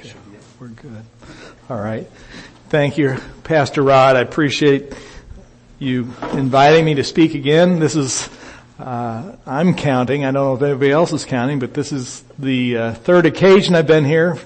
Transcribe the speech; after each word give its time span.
Okay, 0.00 0.14
we're 0.58 0.68
good. 0.68 1.04
All 1.68 1.78
right. 1.78 2.08
Thank 2.70 2.96
you, 2.96 3.18
Pastor 3.44 3.82
Rod. 3.82 4.16
I 4.16 4.20
appreciate 4.20 4.94
you 5.78 6.12
inviting 6.32 6.86
me 6.86 6.94
to 6.94 7.04
speak 7.04 7.34
again. 7.34 7.80
This 7.80 7.96
is, 7.96 8.30
uh, 8.78 9.36
I'm 9.44 9.74
counting. 9.74 10.24
I 10.24 10.30
don't 10.30 10.34
know 10.34 10.54
if 10.54 10.62
anybody 10.62 10.90
else 10.90 11.12
is 11.12 11.26
counting, 11.26 11.58
but 11.58 11.74
this 11.74 11.92
is 11.92 12.24
the 12.38 12.78
uh, 12.78 12.94
third 12.94 13.26
occasion 13.26 13.74
I've 13.74 13.86
been 13.86 14.06
here. 14.06 14.38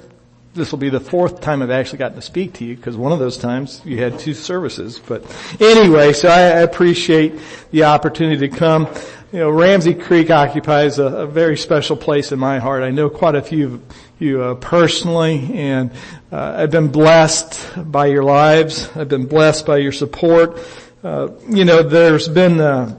This 0.54 0.70
will 0.70 0.78
be 0.78 0.88
the 0.88 1.00
fourth 1.00 1.40
time 1.40 1.62
I've 1.62 1.70
actually 1.70 1.98
gotten 1.98 2.16
to 2.16 2.22
speak 2.22 2.54
to 2.54 2.64
you 2.64 2.76
because 2.76 2.96
one 2.96 3.10
of 3.10 3.18
those 3.18 3.36
times 3.36 3.82
you 3.84 3.98
had 3.98 4.18
two 4.18 4.34
services. 4.34 5.00
But 5.00 5.24
anyway, 5.60 6.12
so 6.12 6.28
I, 6.28 6.60
appreciate 6.60 7.34
the 7.72 7.84
opportunity 7.84 8.48
to 8.48 8.56
come 8.56 8.88
you 9.34 9.40
know, 9.40 9.50
Ramsey 9.50 9.94
Creek 9.94 10.30
occupies 10.30 11.00
a, 11.00 11.06
a, 11.06 11.26
very 11.26 11.56
special 11.56 11.96
place 11.96 12.30
in 12.30 12.38
my 12.38 12.60
heart. 12.60 12.84
I 12.84 12.90
know 12.90 13.10
quite 13.10 13.34
a 13.34 13.42
few 13.42 13.66
of 13.66 13.82
you 14.20 14.40
uh, 14.40 14.54
personally, 14.54 15.52
and 15.54 15.90
uh, 16.30 16.54
I've 16.58 16.70
been 16.70 16.86
blessed 16.86 17.90
by 17.90 18.06
your 18.06 18.22
lives. 18.22 18.88
I've 18.96 19.08
been 19.08 19.26
blessed 19.26 19.66
by 19.66 19.78
your 19.78 19.90
support. 19.90 20.60
Uh, 21.02 21.30
you 21.48 21.64
know, 21.64 21.82
there's 21.82 22.28
been 22.28 22.60
uh, 22.60 22.96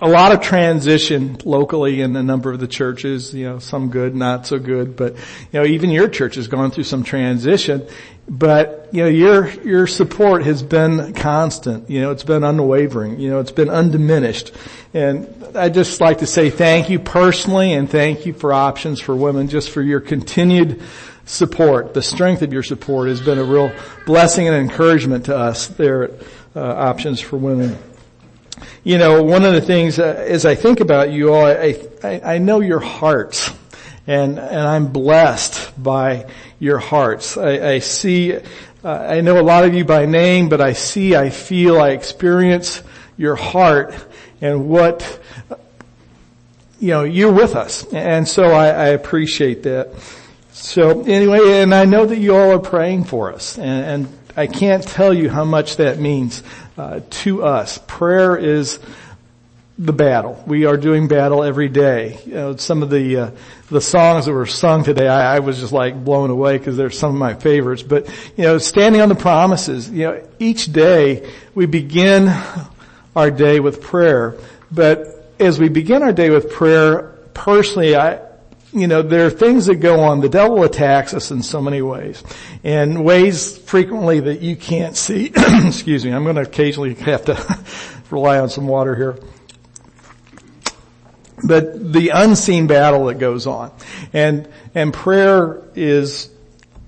a 0.00 0.08
lot 0.08 0.32
of 0.32 0.40
transition 0.40 1.38
locally 1.44 2.00
in 2.00 2.14
a 2.14 2.22
number 2.22 2.52
of 2.52 2.60
the 2.60 2.68
churches. 2.68 3.34
You 3.34 3.44
know, 3.44 3.58
some 3.58 3.90
good, 3.90 4.14
not 4.14 4.46
so 4.46 4.58
good, 4.58 4.96
but 4.96 5.16
you 5.16 5.60
know, 5.60 5.64
even 5.64 5.90
your 5.90 6.08
church 6.08 6.36
has 6.36 6.48
gone 6.48 6.70
through 6.70 6.84
some 6.84 7.02
transition. 7.02 7.86
But 8.28 8.88
you 8.92 9.02
know, 9.02 9.08
your 9.08 9.48
your 9.62 9.86
support 9.86 10.44
has 10.44 10.62
been 10.62 11.14
constant. 11.14 11.90
You 11.90 12.02
know, 12.02 12.10
it's 12.10 12.24
been 12.24 12.44
unwavering. 12.44 13.18
You 13.18 13.30
know, 13.30 13.40
it's 13.40 13.52
been 13.52 13.70
undiminished. 13.70 14.52
And 14.94 15.34
I'd 15.54 15.74
just 15.74 16.00
like 16.00 16.18
to 16.18 16.26
say 16.26 16.50
thank 16.50 16.90
you 16.90 16.98
personally 16.98 17.72
and 17.72 17.90
thank 17.90 18.26
you 18.26 18.32
for 18.32 18.52
Options 18.52 19.00
for 19.00 19.16
Women 19.16 19.48
just 19.48 19.70
for 19.70 19.82
your 19.82 20.00
continued 20.00 20.82
support. 21.24 21.94
The 21.94 22.02
strength 22.02 22.42
of 22.42 22.52
your 22.52 22.62
support 22.62 23.08
has 23.08 23.20
been 23.20 23.38
a 23.38 23.44
real 23.44 23.72
blessing 24.06 24.46
and 24.48 24.56
encouragement 24.56 25.26
to 25.26 25.36
us 25.36 25.68
there 25.68 26.04
at 26.04 26.10
uh, 26.56 26.60
Options 26.60 27.20
for 27.20 27.36
Women. 27.36 27.78
You 28.84 28.98
know, 28.98 29.22
one 29.22 29.44
of 29.44 29.52
the 29.52 29.60
things 29.60 29.98
uh, 29.98 30.24
as 30.26 30.46
I 30.46 30.54
think 30.54 30.80
about 30.80 31.10
you 31.10 31.32
all, 31.32 31.46
I, 31.46 31.76
I, 32.02 32.20
I 32.34 32.38
know 32.38 32.60
your 32.60 32.80
hearts 32.80 33.50
and, 34.06 34.38
and 34.38 34.60
I'm 34.60 34.88
blessed 34.88 35.80
by 35.82 36.30
your 36.58 36.78
hearts. 36.78 37.36
I, 37.36 37.74
I 37.74 37.78
see, 37.80 38.34
uh, 38.34 38.40
I 38.84 39.20
know 39.20 39.38
a 39.38 39.42
lot 39.42 39.64
of 39.64 39.74
you 39.74 39.84
by 39.84 40.06
name, 40.06 40.48
but 40.48 40.60
I 40.60 40.72
see, 40.72 41.14
I 41.14 41.30
feel, 41.30 41.80
I 41.80 41.90
experience 41.90 42.82
your 43.16 43.36
heart 43.36 43.94
and 44.40 44.68
what, 44.68 45.20
you 46.80 46.88
know, 46.88 47.04
you're 47.04 47.32
with 47.32 47.54
us. 47.54 47.84
And 47.92 48.26
so 48.26 48.44
I, 48.44 48.68
I 48.68 48.86
appreciate 48.88 49.64
that. 49.64 49.90
So 50.52 51.02
anyway, 51.02 51.60
and 51.60 51.74
I 51.74 51.84
know 51.84 52.06
that 52.06 52.18
you 52.18 52.34
all 52.34 52.52
are 52.52 52.58
praying 52.58 53.04
for 53.04 53.32
us 53.32 53.58
and, 53.58 54.04
and 54.06 54.18
I 54.38 54.46
can't 54.46 54.86
tell 54.86 55.12
you 55.12 55.28
how 55.28 55.44
much 55.44 55.78
that 55.78 55.98
means 55.98 56.44
uh, 56.78 57.00
to 57.10 57.42
us. 57.42 57.78
Prayer 57.88 58.36
is 58.36 58.78
the 59.78 59.92
battle. 59.92 60.42
We 60.46 60.64
are 60.64 60.76
doing 60.76 61.08
battle 61.08 61.42
every 61.42 61.68
day. 61.68 62.20
You 62.24 62.34
know, 62.34 62.56
some 62.56 62.82
of 62.82 62.90
the 62.90 63.16
uh, 63.16 63.30
the 63.70 63.80
songs 63.80 64.26
that 64.26 64.32
were 64.32 64.46
sung 64.46 64.84
today, 64.84 65.08
I, 65.08 65.36
I 65.36 65.38
was 65.40 65.58
just 65.58 65.72
like 65.72 66.04
blown 66.04 66.30
away 66.30 66.56
because 66.56 66.76
they're 66.76 66.90
some 66.90 67.10
of 67.10 67.18
my 67.18 67.34
favorites. 67.34 67.82
But 67.82 68.08
you 68.36 68.44
know, 68.44 68.58
standing 68.58 69.00
on 69.00 69.08
the 69.08 69.14
promises. 69.14 69.90
You 69.90 70.04
know, 70.04 70.28
each 70.38 70.72
day 70.72 71.30
we 71.54 71.66
begin 71.66 72.32
our 73.14 73.30
day 73.30 73.60
with 73.60 73.82
prayer. 73.82 74.36
But 74.70 75.32
as 75.40 75.58
we 75.58 75.68
begin 75.68 76.02
our 76.02 76.12
day 76.12 76.30
with 76.30 76.50
prayer, 76.52 77.14
personally, 77.34 77.96
I, 77.96 78.20
you 78.72 78.86
know, 78.86 79.02
there 79.02 79.26
are 79.26 79.30
things 79.30 79.66
that 79.66 79.76
go 79.76 80.00
on. 80.00 80.20
The 80.20 80.28
devil 80.28 80.62
attacks 80.62 81.14
us 81.14 81.30
in 81.30 81.42
so 81.42 81.60
many 81.60 81.82
ways 81.82 82.22
and 82.62 83.04
ways 83.04 83.56
frequently 83.56 84.20
that 84.20 84.40
you 84.40 84.56
can't 84.56 84.96
see. 84.96 85.32
Excuse 85.36 86.04
me. 86.04 86.12
I'm 86.12 86.24
going 86.24 86.36
to 86.36 86.42
occasionally 86.42 86.94
have 86.94 87.24
to 87.26 87.64
rely 88.10 88.38
on 88.38 88.50
some 88.50 88.66
water 88.66 88.94
here. 88.94 89.18
But 91.42 91.92
the 91.92 92.10
unseen 92.10 92.66
battle 92.66 93.06
that 93.06 93.14
goes 93.14 93.46
on 93.46 93.72
and, 94.12 94.48
and 94.74 94.92
prayer 94.92 95.62
is 95.74 96.30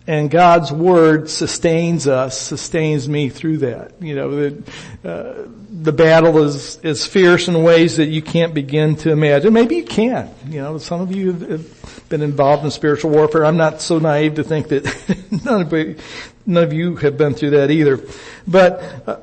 and 0.07 0.31
God's 0.31 0.73
word 0.73 1.29
sustains 1.29 2.09
us, 2.09 2.39
sustains 2.39 3.09
me 3.09 3.29
through 3.29 3.59
that. 3.59 3.93
You 4.01 4.15
know, 4.15 4.31
the, 4.31 4.63
uh, 5.09 5.49
the 5.71 5.93
battle 5.93 6.39
is, 6.39 6.79
is 6.79 7.07
fierce 7.07 7.49
in 7.49 7.63
ways 7.63 7.97
that 7.99 8.07
you 8.07 8.23
can't 8.23 8.55
begin 8.55 8.97
to 8.97 9.11
imagine. 9.11 9.53
Maybe 9.53 9.77
you 9.77 9.85
can. 9.85 10.31
You 10.47 10.63
know, 10.63 10.79
some 10.79 11.01
of 11.01 11.15
you 11.15 11.33
have 11.33 12.09
been 12.09 12.23
involved 12.23 12.65
in 12.65 12.71
spiritual 12.71 13.11
warfare. 13.11 13.45
I'm 13.45 13.57
not 13.57 13.81
so 13.81 13.99
naive 13.99 14.35
to 14.35 14.45
think 14.45 14.69
that 14.69 14.85
none 15.45 15.63
of, 15.63 16.01
none 16.47 16.65
of 16.65 16.73
you 16.73 16.97
have 16.97 17.17
been 17.17 17.35
through 17.35 17.51
that 17.51 17.71
either. 17.71 18.01
But 18.49 18.83
uh, 19.07 19.21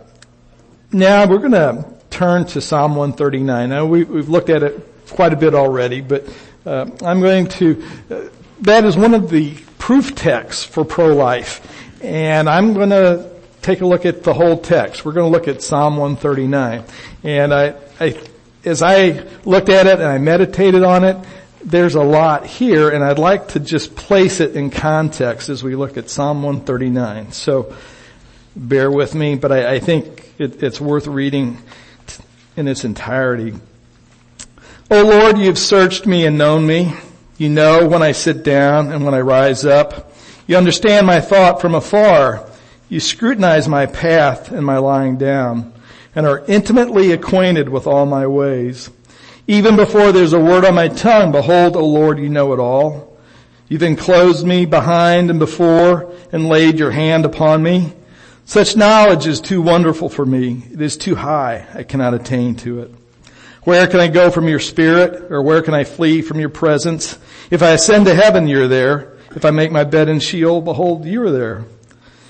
now 0.91 1.27
we're 1.27 1.39
going 1.39 1.51
to 1.51 1.85
turn 2.09 2.45
to 2.47 2.61
Psalm 2.61 2.95
139. 2.95 3.69
Now 3.69 3.85
we, 3.85 3.99
have 3.99 4.29
looked 4.29 4.49
at 4.49 4.63
it 4.63 4.79
quite 5.09 5.33
a 5.33 5.37
bit 5.37 5.53
already, 5.53 6.01
but 6.01 6.27
uh, 6.65 6.89
I'm 7.03 7.19
going 7.19 7.47
to. 7.47 7.83
Uh, 8.09 8.21
that 8.61 8.85
is 8.85 8.97
one 8.97 9.13
of 9.13 9.29
the 9.29 9.55
proof 9.77 10.15
texts 10.15 10.63
for 10.63 10.83
pro-life. 10.83 11.61
And 12.01 12.49
I'm 12.49 12.73
going 12.73 12.89
to 12.89 13.29
take 13.61 13.81
a 13.81 13.85
look 13.85 14.05
at 14.05 14.23
the 14.23 14.33
whole 14.33 14.57
text. 14.57 15.03
We're 15.03 15.13
going 15.13 15.31
to 15.31 15.37
look 15.37 15.47
at 15.47 15.61
Psalm 15.61 15.97
139. 15.97 16.83
And 17.23 17.53
I, 17.53 17.75
I, 17.99 18.21
as 18.63 18.81
I 18.81 19.27
looked 19.45 19.69
at 19.69 19.87
it 19.87 19.99
and 19.99 20.07
I 20.07 20.17
meditated 20.17 20.83
on 20.83 21.03
it, 21.03 21.17
there's 21.63 21.95
a 21.95 22.03
lot 22.03 22.45
here 22.45 22.89
and 22.89 23.03
I'd 23.03 23.19
like 23.19 23.49
to 23.49 23.59
just 23.59 23.95
place 23.95 24.39
it 24.39 24.55
in 24.55 24.69
context 24.69 25.49
as 25.49 25.63
we 25.63 25.75
look 25.75 25.97
at 25.97 26.09
Psalm 26.09 26.43
139. 26.43 27.31
So 27.33 27.75
bear 28.55 28.89
with 28.89 29.13
me, 29.15 29.35
but 29.35 29.51
I, 29.51 29.75
I 29.75 29.79
think 29.79 30.33
it, 30.37 30.63
it's 30.63 30.79
worth 30.79 31.07
reading 31.07 31.57
in 32.55 32.67
its 32.67 32.85
entirety. 32.85 33.53
O 34.89 35.03
Lord, 35.03 35.37
you've 35.37 35.59
searched 35.59 36.05
me 36.05 36.25
and 36.25 36.37
known 36.37 36.65
me. 36.65 36.93
You 37.37 37.49
know 37.49 37.87
when 37.87 38.01
I 38.01 38.13
sit 38.13 38.43
down 38.43 38.91
and 38.91 39.05
when 39.05 39.13
I 39.13 39.21
rise 39.21 39.63
up. 39.63 40.11
You 40.47 40.57
understand 40.57 41.05
my 41.05 41.21
thought 41.21 41.61
from 41.61 41.75
afar. 41.75 42.49
You 42.89 42.99
scrutinize 42.99 43.67
my 43.67 43.85
path 43.85 44.51
and 44.51 44.65
my 44.65 44.77
lying 44.77 45.17
down 45.17 45.73
and 46.15 46.25
are 46.25 46.43
intimately 46.47 47.11
acquainted 47.11 47.69
with 47.69 47.85
all 47.85 48.07
my 48.07 48.25
ways. 48.25 48.89
Even 49.45 49.75
before 49.75 50.11
there's 50.11 50.33
a 50.33 50.39
word 50.39 50.65
on 50.65 50.73
my 50.73 50.87
tongue, 50.87 51.31
behold, 51.31 51.75
O 51.75 51.85
Lord, 51.85 52.17
you 52.17 52.27
know 52.27 52.53
it 52.53 52.59
all. 52.59 53.17
You've 53.67 53.83
enclosed 53.83 54.45
me 54.45 54.65
behind 54.65 55.29
and 55.29 55.37
before 55.37 56.11
and 56.31 56.49
laid 56.49 56.79
your 56.79 56.91
hand 56.91 57.23
upon 57.23 57.61
me. 57.61 57.93
Such 58.45 58.75
knowledge 58.75 59.27
is 59.27 59.41
too 59.41 59.61
wonderful 59.61 60.09
for 60.09 60.25
me. 60.25 60.63
It 60.71 60.81
is 60.81 60.97
too 60.97 61.15
high. 61.15 61.67
I 61.73 61.83
cannot 61.83 62.13
attain 62.13 62.55
to 62.57 62.81
it. 62.81 62.91
Where 63.67 63.85
can 63.85 63.99
I 63.99 64.07
go 64.07 64.31
from 64.31 64.47
your 64.47 64.61
spirit 64.61 65.29
or 65.29 65.41
where 65.41 65.61
can 65.61 65.73
I 65.73 65.83
flee 65.83 66.21
from 66.21 66.39
your 66.39 66.47
presence? 66.47 67.19
If 67.51 67.61
I 67.61 67.71
ascend 67.71 68.05
to 68.05 68.15
heaven, 68.15 68.47
you're 68.47 68.69
there. 68.69 69.17
If 69.35 69.43
I 69.43 69.51
make 69.51 69.73
my 69.73 69.83
bed 69.83 70.07
in 70.07 70.21
Sheol, 70.21 70.61
behold, 70.61 71.03
you 71.03 71.21
are 71.23 71.31
there. 71.31 71.65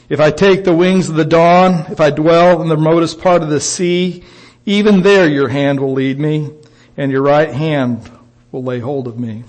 If 0.09 0.19
I 0.19 0.31
take 0.31 0.63
the 0.63 0.73
wings 0.73 1.09
of 1.09 1.15
the 1.15 1.23
dawn, 1.23 1.91
if 1.91 2.01
I 2.01 2.09
dwell 2.09 2.63
in 2.63 2.69
the 2.69 2.75
remotest 2.75 3.21
part 3.21 3.43
of 3.43 3.49
the 3.49 3.59
sea, 3.59 4.23
even 4.65 5.03
there 5.03 5.29
your 5.29 5.47
hand 5.47 5.79
will 5.79 5.93
lead 5.93 6.17
me 6.17 6.49
and 6.97 7.11
your 7.11 7.21
right 7.21 7.53
hand 7.53 8.09
will 8.51 8.63
lay 8.63 8.79
hold 8.79 9.07
of 9.07 9.19
me. 9.19 9.43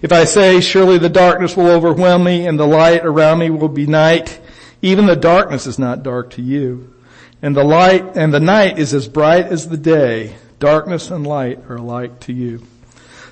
If 0.00 0.12
I 0.12 0.24
say, 0.24 0.62
surely 0.62 0.96
the 0.96 1.10
darkness 1.10 1.54
will 1.54 1.68
overwhelm 1.68 2.24
me 2.24 2.46
and 2.46 2.58
the 2.58 2.66
light 2.66 3.04
around 3.04 3.40
me 3.40 3.50
will 3.50 3.68
be 3.68 3.86
night, 3.86 4.40
even 4.80 5.04
the 5.04 5.16
darkness 5.16 5.66
is 5.66 5.78
not 5.78 6.02
dark 6.02 6.30
to 6.30 6.42
you. 6.42 6.94
And 7.42 7.54
the 7.54 7.62
light 7.62 8.16
and 8.16 8.32
the 8.32 8.40
night 8.40 8.78
is 8.78 8.94
as 8.94 9.06
bright 9.06 9.44
as 9.44 9.68
the 9.68 9.76
day. 9.76 10.36
Darkness 10.60 11.10
and 11.10 11.26
light 11.26 11.58
are 11.70 11.76
alike 11.76 12.20
to 12.20 12.34
you. 12.34 12.62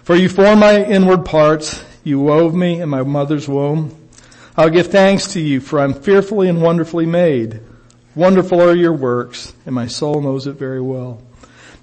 For 0.03 0.17
you 0.17 0.31
formed 0.31 0.61
my 0.61 0.83
inward 0.83 1.27
parts. 1.27 1.85
You 2.03 2.21
wove 2.21 2.55
me 2.55 2.81
in 2.81 2.89
my 2.89 3.03
mother's 3.03 3.47
womb. 3.47 3.95
I'll 4.57 4.71
give 4.71 4.87
thanks 4.87 5.35
to 5.35 5.41
you 5.41 5.61
for 5.61 5.79
I'm 5.79 5.93
fearfully 5.93 6.49
and 6.49 6.63
wonderfully 6.63 7.05
made. 7.05 7.61
Wonderful 8.15 8.63
are 8.63 8.75
your 8.75 8.95
works 8.95 9.53
and 9.67 9.75
my 9.75 9.87
soul 9.87 10.23
knows 10.23 10.47
it 10.47 10.55
very 10.55 10.81
well. 10.81 11.23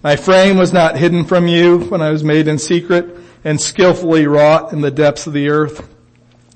My 0.01 0.15
frame 0.15 0.57
was 0.57 0.73
not 0.73 0.97
hidden 0.97 1.25
from 1.25 1.47
you 1.47 1.77
when 1.77 2.01
I 2.01 2.09
was 2.09 2.23
made 2.23 2.47
in 2.47 2.57
secret 2.57 3.15
and 3.43 3.61
skillfully 3.61 4.25
wrought 4.25 4.73
in 4.73 4.81
the 4.81 4.89
depths 4.89 5.27
of 5.27 5.33
the 5.33 5.49
earth. 5.49 5.87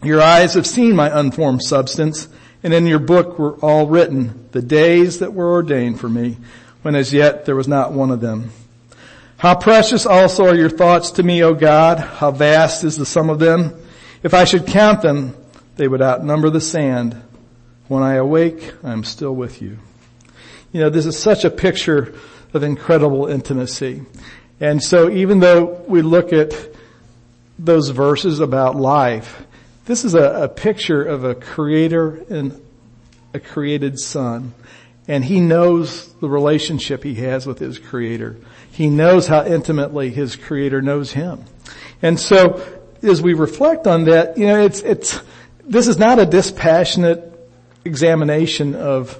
Your 0.01 0.19
eyes 0.19 0.55
have 0.55 0.65
seen 0.65 0.95
my 0.95 1.15
unformed 1.15 1.61
substance 1.61 2.27
and 2.63 2.73
in 2.73 2.87
your 2.87 2.97
book 2.97 3.37
were 3.37 3.53
all 3.57 3.85
written 3.85 4.49
the 4.51 4.63
days 4.63 5.19
that 5.19 5.35
were 5.35 5.51
ordained 5.51 5.99
for 5.99 6.09
me 6.09 6.37
when 6.81 6.95
as 6.95 7.13
yet 7.13 7.45
there 7.45 7.55
was 7.55 7.67
not 7.67 7.93
one 7.93 8.09
of 8.09 8.19
them. 8.19 8.49
How 9.39 9.55
precious 9.55 10.05
also 10.05 10.47
are 10.47 10.55
your 10.55 10.69
thoughts 10.69 11.11
to 11.11 11.23
me, 11.23 11.43
O 11.43 11.53
God. 11.53 11.97
How 11.97 12.29
vast 12.29 12.83
is 12.83 12.97
the 12.97 13.05
sum 13.05 13.29
of 13.29 13.39
them. 13.39 13.73
If 14.21 14.33
I 14.33 14.43
should 14.43 14.67
count 14.67 15.01
them, 15.01 15.33
they 15.77 15.87
would 15.87 16.01
outnumber 16.01 16.49
the 16.49 16.59
sand. 16.59 17.15
When 17.87 18.03
I 18.03 18.15
awake, 18.15 18.73
I 18.83 18.91
am 18.91 19.05
still 19.05 19.33
with 19.33 19.61
you. 19.61 19.79
You 20.73 20.81
know, 20.81 20.89
this 20.89 21.05
is 21.05 21.17
such 21.17 21.45
a 21.45 21.49
picture 21.49 22.13
of 22.53 22.63
incredible 22.63 23.27
intimacy. 23.27 24.01
And 24.59 24.83
so 24.83 25.09
even 25.09 25.39
though 25.39 25.85
we 25.87 26.01
look 26.01 26.33
at 26.33 26.53
those 27.57 27.91
verses 27.91 28.41
about 28.41 28.75
life, 28.75 29.41
this 29.85 30.03
is 30.03 30.15
a, 30.15 30.43
a 30.43 30.49
picture 30.49 31.01
of 31.01 31.23
a 31.23 31.33
creator 31.33 32.25
and 32.29 32.61
a 33.33 33.39
created 33.39 34.01
son. 34.01 34.53
And 35.07 35.23
he 35.23 35.39
knows 35.39 36.13
the 36.15 36.27
relationship 36.27 37.05
he 37.05 37.15
has 37.15 37.47
with 37.47 37.59
his 37.59 37.79
creator. 37.79 38.35
He 38.79 38.89
knows 38.89 39.27
how 39.27 39.45
intimately 39.45 40.09
his 40.09 40.37
creator 40.37 40.81
knows 40.81 41.11
him. 41.11 41.43
And 42.01 42.17
so, 42.17 42.65
as 43.03 43.21
we 43.21 43.33
reflect 43.33 43.87
on 43.87 44.05
that, 44.05 44.37
you 44.37 44.47
know, 44.47 44.61
it's, 44.61 44.79
it's, 44.79 45.19
this 45.65 45.89
is 45.89 45.97
not 45.97 46.17
a 46.17 46.25
dispassionate 46.25 47.25
examination 47.83 48.75
of 48.75 49.19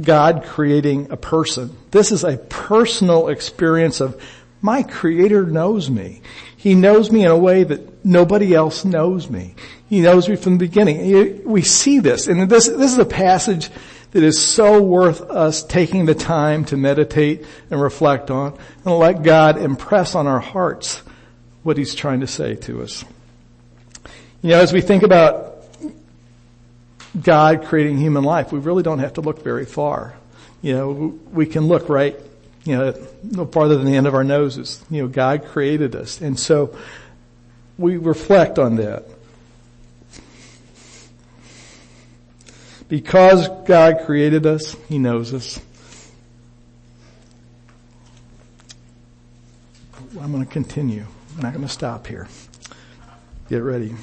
God 0.00 0.42
creating 0.46 1.12
a 1.12 1.16
person. 1.16 1.76
This 1.92 2.10
is 2.10 2.24
a 2.24 2.36
personal 2.36 3.28
experience 3.28 4.00
of 4.00 4.20
my 4.60 4.82
creator 4.82 5.46
knows 5.46 5.88
me. 5.88 6.20
He 6.56 6.74
knows 6.74 7.12
me 7.12 7.24
in 7.24 7.30
a 7.30 7.38
way 7.38 7.62
that 7.62 8.04
nobody 8.04 8.52
else 8.52 8.84
knows 8.84 9.30
me. 9.30 9.54
He 9.88 10.00
knows 10.00 10.28
me 10.28 10.34
from 10.34 10.54
the 10.54 10.66
beginning. 10.66 11.44
We 11.44 11.62
see 11.62 12.00
this, 12.00 12.26
and 12.26 12.50
this, 12.50 12.66
this 12.66 12.90
is 12.90 12.98
a 12.98 13.04
passage 13.04 13.70
that 14.14 14.22
is 14.22 14.40
so 14.40 14.80
worth 14.80 15.22
us 15.22 15.64
taking 15.64 16.06
the 16.06 16.14
time 16.14 16.64
to 16.66 16.76
meditate 16.76 17.44
and 17.68 17.82
reflect 17.82 18.30
on 18.30 18.56
and 18.84 18.96
let 18.96 19.24
God 19.24 19.58
impress 19.58 20.14
on 20.14 20.28
our 20.28 20.38
hearts 20.38 21.02
what 21.64 21.76
He's 21.76 21.96
trying 21.96 22.20
to 22.20 22.28
say 22.28 22.54
to 22.54 22.82
us. 22.82 23.04
You 24.40 24.50
know, 24.50 24.60
as 24.60 24.72
we 24.72 24.82
think 24.82 25.02
about 25.02 25.64
God 27.20 27.64
creating 27.64 27.98
human 27.98 28.22
life, 28.22 28.52
we 28.52 28.60
really 28.60 28.84
don't 28.84 29.00
have 29.00 29.14
to 29.14 29.20
look 29.20 29.42
very 29.42 29.64
far. 29.64 30.14
You 30.62 30.74
know, 30.74 31.18
we 31.32 31.46
can 31.46 31.66
look 31.66 31.88
right, 31.88 32.16
you 32.62 32.76
know, 32.76 32.94
no 33.24 33.46
farther 33.46 33.76
than 33.76 33.84
the 33.84 33.96
end 33.96 34.06
of 34.06 34.14
our 34.14 34.24
noses. 34.24 34.80
You 34.90 35.02
know, 35.02 35.08
God 35.08 35.44
created 35.44 35.96
us. 35.96 36.20
And 36.20 36.38
so 36.38 36.76
we 37.78 37.96
reflect 37.96 38.60
on 38.60 38.76
that. 38.76 39.06
Because 42.94 43.48
God 43.66 44.02
created 44.06 44.46
us, 44.46 44.76
He 44.88 45.00
knows 45.00 45.34
us. 45.34 45.60
I'm 50.20 50.30
going 50.30 50.46
to 50.46 50.52
continue. 50.52 51.04
I'm 51.34 51.42
not 51.42 51.54
going 51.54 51.66
to 51.66 51.72
stop 51.72 52.06
here. 52.06 52.28
Get 53.48 53.64
ready. 53.64 53.96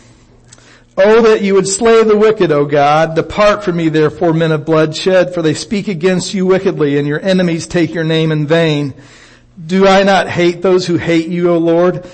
Oh, 0.98 1.22
that 1.22 1.42
you 1.42 1.54
would 1.54 1.70
slay 1.70 2.04
the 2.04 2.18
wicked, 2.18 2.52
O 2.52 2.66
God. 2.66 3.16
Depart 3.16 3.64
from 3.64 3.78
me, 3.78 3.88
therefore, 3.88 4.34
men 4.34 4.52
of 4.52 4.66
bloodshed, 4.66 5.34
for 5.34 5.42
they 5.42 5.54
speak 5.54 5.88
against 5.88 6.34
you 6.34 6.46
wickedly, 6.46 6.98
and 6.98 7.08
your 7.08 7.22
enemies 7.22 7.68
take 7.68 7.94
your 7.94 8.04
name 8.04 8.34
in 8.34 8.46
vain. 8.46 8.94
Do 9.66 9.88
I 9.88 10.04
not 10.04 10.28
hate 10.28 10.62
those 10.62 10.86
who 10.86 10.98
hate 10.98 11.30
you, 11.30 11.50
O 11.50 11.60
Lord? 11.60 12.06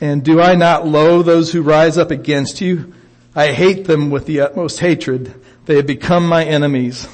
And 0.00 0.22
do 0.22 0.40
I 0.40 0.54
not 0.54 0.86
loathe 0.86 1.26
those 1.26 1.50
who 1.50 1.62
rise 1.62 1.98
up 1.98 2.12
against 2.12 2.60
you? 2.60 2.94
I 3.34 3.48
hate 3.48 3.86
them 3.86 4.10
with 4.10 4.26
the 4.26 4.42
utmost 4.42 4.78
hatred. 4.78 5.41
They 5.66 5.76
have 5.76 5.86
become 5.86 6.28
my 6.28 6.44
enemies. 6.44 7.08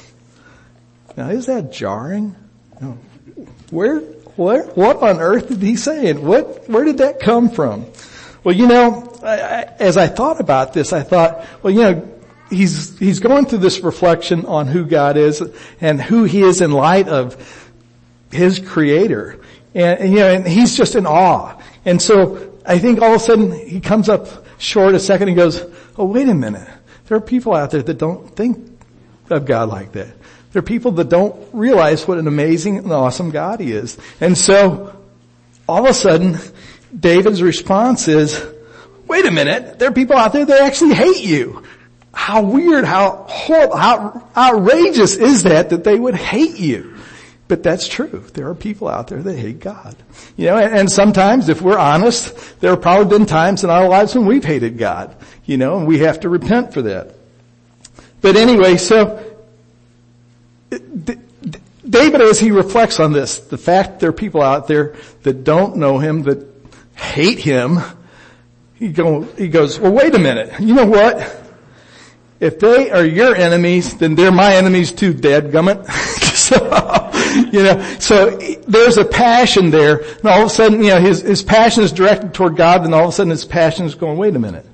Now, 1.15 1.29
is 1.29 1.45
that 1.47 1.71
jarring? 1.71 2.35
No. 2.81 2.97
Where, 3.69 3.99
where, 3.99 4.63
what 4.67 4.97
on 4.97 5.19
earth 5.19 5.49
did 5.49 5.61
he 5.61 5.75
say? 5.75 6.09
And 6.09 6.23
what, 6.23 6.67
where 6.69 6.85
did 6.85 6.99
that 6.99 7.19
come 7.19 7.49
from? 7.49 7.85
Well, 8.43 8.55
you 8.55 8.67
know, 8.67 9.19
I, 9.21 9.33
I, 9.33 9.61
as 9.79 9.97
I 9.97 10.07
thought 10.07 10.39
about 10.39 10.73
this, 10.73 10.93
I 10.93 11.03
thought, 11.03 11.45
well, 11.61 11.73
you 11.73 11.81
know, 11.81 12.19
he's, 12.49 12.97
he's 12.97 13.19
going 13.19 13.45
through 13.45 13.59
this 13.59 13.81
reflection 13.81 14.45
on 14.45 14.67
who 14.67 14.85
God 14.85 15.17
is 15.17 15.43
and 15.81 16.01
who 16.01 16.23
he 16.23 16.41
is 16.41 16.61
in 16.61 16.71
light 16.71 17.07
of 17.07 17.37
his 18.31 18.59
creator. 18.59 19.39
And, 19.75 19.99
and 19.99 20.09
you 20.11 20.19
know, 20.19 20.33
and 20.33 20.47
he's 20.47 20.75
just 20.75 20.95
in 20.95 21.05
awe. 21.05 21.61
And 21.85 22.01
so 22.01 22.57
I 22.65 22.79
think 22.79 23.01
all 23.01 23.15
of 23.15 23.21
a 23.21 23.23
sudden 23.23 23.51
he 23.51 23.81
comes 23.81 24.09
up 24.09 24.45
short 24.57 24.95
a 24.95 24.99
second 24.99 25.27
and 25.27 25.37
goes, 25.37 25.63
oh, 25.97 26.05
wait 26.05 26.29
a 26.29 26.33
minute. 26.33 26.67
There 27.09 27.17
are 27.17 27.21
people 27.21 27.55
out 27.55 27.71
there 27.71 27.81
that 27.81 27.97
don't 27.97 28.35
think 28.35 28.79
of 29.31 29.45
God 29.45 29.69
like 29.69 29.93
that. 29.93 30.09
There 30.53 30.59
are 30.59 30.63
people 30.63 30.91
that 30.93 31.09
don't 31.09 31.35
realize 31.53 32.07
what 32.07 32.19
an 32.19 32.27
amazing 32.27 32.77
and 32.77 32.91
awesome 32.91 33.31
God 33.31 33.59
he 33.59 33.71
is. 33.71 33.97
And 34.21 34.37
so 34.37 34.95
all 35.67 35.85
of 35.85 35.89
a 35.89 35.93
sudden 35.93 36.37
David's 36.97 37.41
response 37.41 38.07
is, 38.07 38.43
wait 39.07 39.25
a 39.25 39.31
minute, 39.31 39.79
there 39.79 39.89
are 39.89 39.93
people 39.93 40.17
out 40.17 40.33
there 40.33 40.45
that 40.45 40.61
actually 40.61 40.93
hate 40.93 41.23
you. 41.23 41.63
How 42.13 42.43
weird, 42.43 42.85
how 42.85 43.25
horrible, 43.27 43.77
how 43.77 44.27
outrageous 44.37 45.15
is 45.15 45.43
that 45.43 45.71
that 45.71 45.83
they 45.83 45.99
would 45.99 46.15
hate 46.15 46.59
you? 46.59 46.88
But 47.49 47.63
that's 47.63 47.87
true. 47.87 48.23
There 48.35 48.47
are 48.47 48.55
people 48.55 48.87
out 48.87 49.07
there 49.07 49.23
that 49.23 49.35
hate 49.35 49.59
God. 49.59 49.95
You 50.37 50.45
know, 50.45 50.57
and, 50.57 50.73
and 50.73 50.91
sometimes 50.91 51.49
if 51.49 51.63
we're 51.63 51.79
honest, 51.79 52.59
there 52.61 52.69
have 52.69 52.81
probably 52.81 53.17
been 53.17 53.25
times 53.25 53.63
in 53.63 53.71
our 53.71 53.89
lives 53.89 54.13
when 54.13 54.27
we've 54.27 54.45
hated 54.45 54.77
God. 54.77 55.15
You 55.45 55.57
know, 55.57 55.77
and 55.79 55.87
we 55.87 55.97
have 55.99 56.19
to 56.21 56.29
repent 56.29 56.73
for 56.73 56.83
that. 56.83 57.15
But 58.21 58.35
anyway, 58.35 58.77
so, 58.77 59.25
David 60.69 62.21
as 62.21 62.39
he 62.39 62.51
reflects 62.51 62.99
on 62.99 63.13
this, 63.13 63.39
the 63.39 63.57
fact 63.57 63.99
there 63.99 64.11
are 64.11 64.13
people 64.13 64.43
out 64.43 64.67
there 64.67 64.95
that 65.23 65.43
don't 65.43 65.77
know 65.77 65.97
him, 65.97 66.23
that 66.23 66.45
hate 66.95 67.39
him, 67.39 67.79
he, 68.75 68.89
go, 68.89 69.23
he 69.23 69.47
goes, 69.47 69.79
well 69.79 69.91
wait 69.91 70.13
a 70.13 70.19
minute, 70.19 70.59
you 70.59 70.75
know 70.75 70.85
what? 70.85 71.17
If 72.39 72.59
they 72.59 72.91
are 72.91 73.03
your 73.03 73.35
enemies, 73.35 73.97
then 73.97 74.15
they're 74.15 74.31
my 74.31 74.55
enemies 74.55 74.91
too, 74.91 75.13
dadgummit. 75.13 75.89
so, 76.35 77.08
you 77.51 77.63
know, 77.63 77.81
so 77.99 78.37
there's 78.67 78.97
a 78.97 79.05
passion 79.05 79.71
there, 79.71 79.99
and 79.99 80.25
all 80.25 80.41
of 80.41 80.47
a 80.47 80.49
sudden, 80.49 80.83
you 80.83 80.89
know, 80.89 80.99
his, 80.99 81.21
his 81.21 81.43
passion 81.43 81.83
is 81.83 81.91
directed 81.91 82.33
toward 82.33 82.55
God, 82.55 82.85
and 82.85 82.93
all 82.93 83.03
of 83.03 83.09
a 83.09 83.11
sudden 83.11 83.31
his 83.31 83.45
passion 83.45 83.85
is 83.85 83.95
going, 83.95 84.17
wait 84.17 84.35
a 84.35 84.39
minute. 84.39 84.65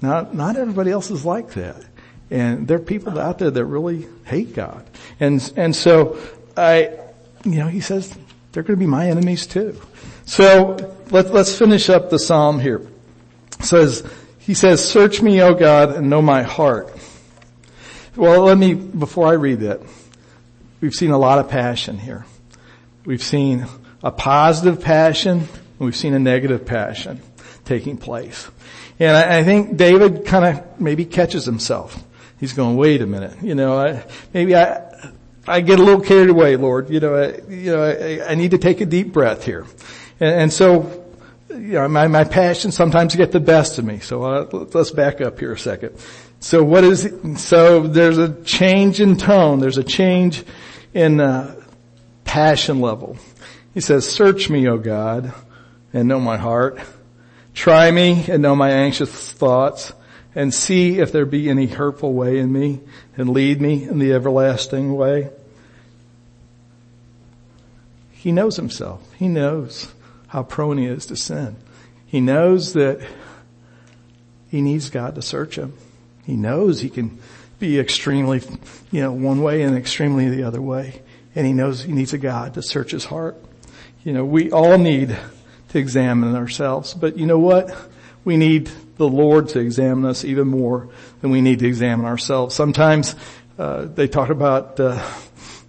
Not, 0.00 0.34
not 0.34 0.56
everybody 0.56 0.90
else 0.90 1.10
is 1.10 1.24
like 1.24 1.50
that. 1.54 1.82
And 2.30 2.66
there 2.66 2.76
are 2.78 2.82
people 2.82 3.18
out 3.18 3.38
there 3.38 3.50
that 3.50 3.64
really 3.64 4.06
hate 4.24 4.54
God. 4.54 4.86
And, 5.20 5.52
and 5.56 5.74
so 5.74 6.18
I, 6.56 6.98
you 7.44 7.58
know, 7.58 7.68
he 7.68 7.80
says, 7.80 8.16
they're 8.52 8.62
going 8.62 8.78
to 8.78 8.84
be 8.84 8.86
my 8.86 9.08
enemies 9.08 9.46
too. 9.46 9.80
So 10.26 10.96
let, 11.10 11.32
let's 11.32 11.56
finish 11.56 11.88
up 11.90 12.10
the 12.10 12.18
psalm 12.18 12.60
here. 12.60 12.86
It 13.58 13.64
says, 13.64 14.06
he 14.38 14.54
says, 14.54 14.86
search 14.86 15.22
me, 15.22 15.42
O 15.42 15.54
God, 15.54 15.92
and 15.92 16.10
know 16.10 16.22
my 16.22 16.42
heart. 16.42 16.94
Well, 18.16 18.42
let 18.42 18.58
me, 18.58 18.74
before 18.74 19.28
I 19.28 19.32
read 19.32 19.60
that, 19.60 19.80
we've 20.80 20.94
seen 20.94 21.10
a 21.10 21.18
lot 21.18 21.38
of 21.38 21.48
passion 21.48 21.98
here. 21.98 22.26
We've 23.04 23.22
seen 23.22 23.66
a 24.02 24.10
positive 24.10 24.80
passion, 24.80 25.38
and 25.38 25.48
we've 25.78 25.96
seen 25.96 26.14
a 26.14 26.18
negative 26.18 26.66
passion 26.66 27.20
taking 27.64 27.96
place. 27.96 28.48
And 28.98 29.16
I, 29.16 29.38
I 29.38 29.44
think 29.44 29.76
David 29.76 30.24
kind 30.24 30.44
of 30.44 30.80
maybe 30.80 31.04
catches 31.04 31.44
himself. 31.44 32.02
He's 32.38 32.52
going, 32.52 32.76
wait 32.76 33.00
a 33.00 33.06
minute, 33.06 33.42
you 33.42 33.54
know, 33.54 33.78
I, 33.78 34.04
maybe 34.32 34.54
I, 34.54 35.12
I 35.46 35.60
get 35.60 35.78
a 35.78 35.82
little 35.82 36.00
carried 36.00 36.30
away, 36.30 36.56
Lord. 36.56 36.90
You 36.90 37.00
know, 37.00 37.14
I, 37.14 37.50
you 37.50 37.72
know, 37.72 37.82
I, 37.82 38.30
I 38.30 38.34
need 38.34 38.50
to 38.50 38.58
take 38.58 38.80
a 38.80 38.86
deep 38.86 39.12
breath 39.12 39.44
here. 39.44 39.66
And, 40.20 40.42
and 40.42 40.52
so, 40.52 41.04
you 41.48 41.72
know, 41.72 41.88
my, 41.88 42.08
my 42.08 42.24
passion 42.24 42.72
sometimes 42.72 43.14
get 43.14 43.32
the 43.32 43.40
best 43.40 43.78
of 43.78 43.84
me. 43.84 44.00
So 44.00 44.22
uh, 44.22 44.66
let's 44.72 44.90
back 44.90 45.20
up 45.20 45.38
here 45.38 45.52
a 45.52 45.58
second. 45.58 45.98
So 46.40 46.62
what 46.62 46.84
is, 46.84 47.10
so 47.36 47.86
there's 47.86 48.18
a 48.18 48.42
change 48.42 49.00
in 49.00 49.16
tone. 49.16 49.60
There's 49.60 49.78
a 49.78 49.84
change 49.84 50.44
in 50.94 51.20
uh, 51.20 51.54
passion 52.24 52.80
level. 52.80 53.18
He 53.74 53.80
says, 53.80 54.08
search 54.08 54.48
me, 54.48 54.68
O 54.68 54.78
God, 54.78 55.34
and 55.92 56.08
know 56.08 56.20
my 56.20 56.36
heart. 56.36 56.78
Try 57.52 57.90
me 57.90 58.24
and 58.28 58.42
know 58.42 58.56
my 58.56 58.70
anxious 58.70 59.10
thoughts 59.32 59.92
and 60.34 60.52
see 60.52 60.98
if 60.98 61.12
there 61.12 61.26
be 61.26 61.48
any 61.48 61.66
hurtful 61.66 62.12
way 62.12 62.38
in 62.38 62.52
me 62.52 62.80
and 63.16 63.28
lead 63.28 63.60
me 63.60 63.84
in 63.84 63.98
the 63.98 64.12
everlasting 64.12 64.94
way. 64.94 65.30
He 68.12 68.32
knows 68.32 68.56
himself. 68.56 69.02
He 69.14 69.28
knows 69.28 69.92
how 70.28 70.42
prone 70.42 70.78
he 70.78 70.86
is 70.86 71.06
to 71.06 71.16
sin. 71.16 71.56
He 72.06 72.20
knows 72.20 72.72
that 72.72 73.06
he 74.50 74.62
needs 74.62 74.90
God 74.90 75.14
to 75.16 75.22
search 75.22 75.56
him. 75.56 75.74
He 76.24 76.34
knows 76.34 76.80
he 76.80 76.88
can 76.88 77.18
be 77.58 77.78
extremely, 77.78 78.42
you 78.90 79.00
know, 79.00 79.12
one 79.12 79.42
way 79.42 79.62
and 79.62 79.76
extremely 79.76 80.28
the 80.28 80.44
other 80.44 80.60
way. 80.60 81.02
And 81.34 81.46
he 81.46 81.52
knows 81.52 81.82
he 81.82 81.92
needs 81.92 82.12
a 82.12 82.18
God 82.18 82.54
to 82.54 82.62
search 82.62 82.90
his 82.90 83.04
heart. 83.04 83.36
You 84.04 84.12
know, 84.12 84.24
we 84.24 84.50
all 84.50 84.78
need 84.78 85.16
to 85.70 85.78
examine 85.78 86.34
ourselves, 86.36 86.94
but 86.94 87.16
you 87.16 87.26
know 87.26 87.38
what? 87.38 87.74
We 88.24 88.36
need 88.36 88.70
the 88.96 89.08
Lord 89.08 89.48
to 89.50 89.58
examine 89.58 90.04
us 90.04 90.24
even 90.24 90.48
more 90.48 90.88
than 91.20 91.30
we 91.30 91.40
need 91.40 91.58
to 91.60 91.66
examine 91.66 92.06
ourselves. 92.06 92.54
Sometimes 92.54 93.16
uh, 93.58 93.86
they 93.86 94.08
talk 94.08 94.30
about 94.30 94.78
uh, 94.78 95.04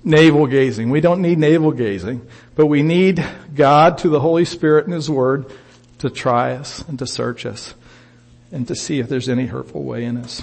navel 0.03 0.47
gazing. 0.47 0.89
We 0.89 1.01
don't 1.01 1.21
need 1.21 1.39
navel 1.39 1.71
gazing, 1.71 2.27
but 2.55 2.67
we 2.67 2.83
need 2.83 3.25
God 3.53 3.97
to 3.99 4.09
the 4.09 4.19
Holy 4.19 4.45
Spirit 4.45 4.85
and 4.85 4.93
His 4.93 5.09
Word 5.09 5.51
to 5.99 6.09
try 6.09 6.53
us 6.53 6.83
and 6.87 6.99
to 6.99 7.07
search 7.07 7.45
us 7.45 7.73
and 8.51 8.67
to 8.67 8.75
see 8.75 8.99
if 8.99 9.09
there's 9.09 9.29
any 9.29 9.47
hurtful 9.47 9.83
way 9.83 10.05
in 10.05 10.17
us. 10.17 10.41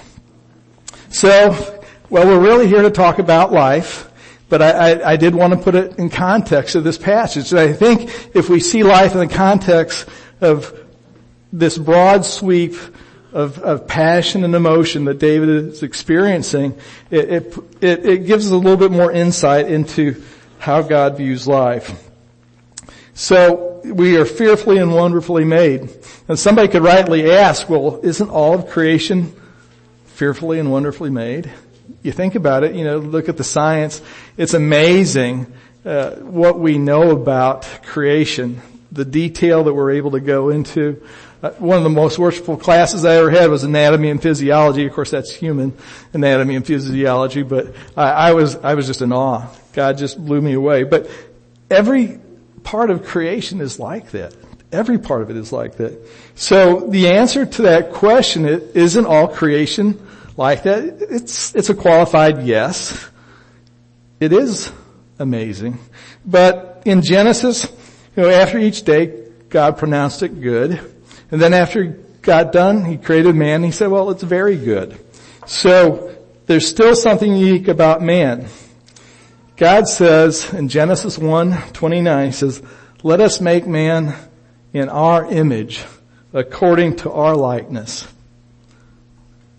So, 1.13 1.79
well, 2.09 2.25
we're 2.25 2.39
really 2.39 2.67
here 2.67 2.81
to 2.81 2.89
talk 2.89 3.19
about 3.19 3.51
life, 3.51 4.11
but 4.49 4.63
I, 4.63 4.71
I, 4.71 5.11
I 5.11 5.15
did 5.15 5.35
want 5.35 5.53
to 5.53 5.59
put 5.59 5.75
it 5.75 5.99
in 5.99 6.09
context 6.09 6.73
of 6.73 6.83
this 6.83 6.97
passage. 6.97 7.53
I 7.53 7.71
think 7.71 8.35
if 8.35 8.49
we 8.49 8.59
see 8.59 8.81
life 8.81 9.11
in 9.11 9.19
the 9.19 9.27
context 9.27 10.09
of 10.41 10.75
this 11.53 11.77
broad 11.77 12.25
sweep 12.25 12.73
of, 13.31 13.59
of 13.59 13.87
passion 13.87 14.43
and 14.43 14.55
emotion 14.55 15.05
that 15.05 15.19
David 15.19 15.49
is 15.49 15.83
experiencing, 15.83 16.75
it, 17.11 17.29
it, 17.29 17.57
it, 17.79 18.05
it 18.07 18.25
gives 18.25 18.47
us 18.47 18.51
a 18.51 18.57
little 18.57 18.75
bit 18.75 18.91
more 18.91 19.11
insight 19.11 19.69
into 19.69 20.23
how 20.57 20.81
God 20.81 21.17
views 21.17 21.47
life. 21.47 22.09
So 23.13 23.81
we 23.85 24.17
are 24.17 24.25
fearfully 24.25 24.79
and 24.79 24.91
wonderfully 24.91 25.45
made. 25.45 25.95
And 26.27 26.39
somebody 26.39 26.69
could 26.69 26.81
rightly 26.81 27.29
ask, 27.29 27.69
well, 27.69 27.99
isn't 28.01 28.31
all 28.31 28.55
of 28.55 28.67
creation 28.67 29.35
fearfully 30.13 30.59
and 30.59 30.71
wonderfully 30.71 31.09
made? 31.09 31.51
You 32.01 32.11
think 32.11 32.35
about 32.35 32.63
it, 32.63 32.75
you 32.75 32.83
know, 32.83 32.97
look 32.97 33.29
at 33.29 33.37
the 33.37 33.43
science. 33.43 34.01
It's 34.37 34.53
amazing 34.53 35.51
uh, 35.85 36.11
what 36.15 36.59
we 36.59 36.77
know 36.77 37.11
about 37.11 37.63
creation, 37.83 38.61
the 38.91 39.05
detail 39.05 39.65
that 39.65 39.73
we're 39.73 39.91
able 39.91 40.11
to 40.11 40.19
go 40.19 40.49
into. 40.49 41.01
Uh, 41.41 41.51
one 41.51 41.77
of 41.77 41.83
the 41.83 41.89
most 41.89 42.17
worshipful 42.17 42.55
classes 42.55 43.03
I 43.03 43.15
ever 43.15 43.29
had 43.29 43.49
was 43.49 43.63
anatomy 43.63 44.09
and 44.09 44.21
physiology. 44.21 44.85
Of 44.85 44.93
course, 44.93 45.11
that's 45.11 45.33
human 45.33 45.75
anatomy 46.13 46.55
and 46.55 46.65
physiology, 46.65 47.43
but 47.43 47.75
I, 47.97 48.11
I 48.11 48.33
was 48.33 48.55
I 48.55 48.75
was 48.75 48.87
just 48.87 49.01
in 49.01 49.11
awe. 49.11 49.47
God 49.73 49.97
just 49.97 50.23
blew 50.23 50.39
me 50.39 50.53
away. 50.53 50.83
But 50.83 51.09
every 51.69 52.19
part 52.63 52.89
of 52.91 53.03
creation 53.03 53.59
is 53.59 53.77
like 53.77 54.11
that. 54.11 54.33
Every 54.73 54.97
part 54.97 55.21
of 55.21 55.29
it 55.29 55.37
is 55.37 55.51
like 55.51 55.77
that. 55.77 55.99
So 56.35 56.87
the 56.89 57.09
answer 57.09 57.45
to 57.45 57.61
that 57.63 57.93
question 57.93 58.45
is, 58.45 58.75
isn't 58.75 59.05
all 59.05 59.27
creation 59.27 60.05
like 60.35 60.63
that? 60.63 60.83
It's, 60.99 61.53
it's 61.55 61.69
a 61.69 61.75
qualified 61.75 62.43
yes. 62.43 63.09
It 64.19 64.33
is 64.33 64.71
amazing. 65.19 65.77
But 66.25 66.81
in 66.85 67.01
Genesis, 67.03 67.71
you 68.15 68.23
know, 68.23 68.29
after 68.29 68.57
each 68.57 68.83
day, 68.83 69.27
God 69.49 69.77
pronounced 69.77 70.23
it 70.23 70.41
good. 70.41 70.79
And 71.29 71.41
then 71.41 71.53
after 71.53 71.83
he 71.83 71.93
got 72.21 72.51
done, 72.51 72.83
he 72.83 72.97
created 72.97 73.35
man. 73.35 73.63
He 73.63 73.71
said, 73.71 73.89
well, 73.89 74.09
it's 74.09 74.23
very 74.23 74.57
good. 74.57 74.99
So 75.45 76.15
there's 76.47 76.67
still 76.67 76.95
something 76.95 77.35
unique 77.35 77.67
about 77.67 78.01
man. 78.01 78.47
God 79.55 79.87
says 79.87 80.51
in 80.51 80.67
Genesis 80.67 81.17
1, 81.17 81.73
29, 81.73 82.25
he 82.25 82.31
says, 82.31 82.63
let 83.03 83.19
us 83.19 83.39
make 83.39 83.67
man 83.67 84.15
in 84.73 84.89
our 84.89 85.31
image 85.31 85.85
according 86.33 86.95
to 86.97 87.11
our 87.11 87.35
likeness. 87.35 88.07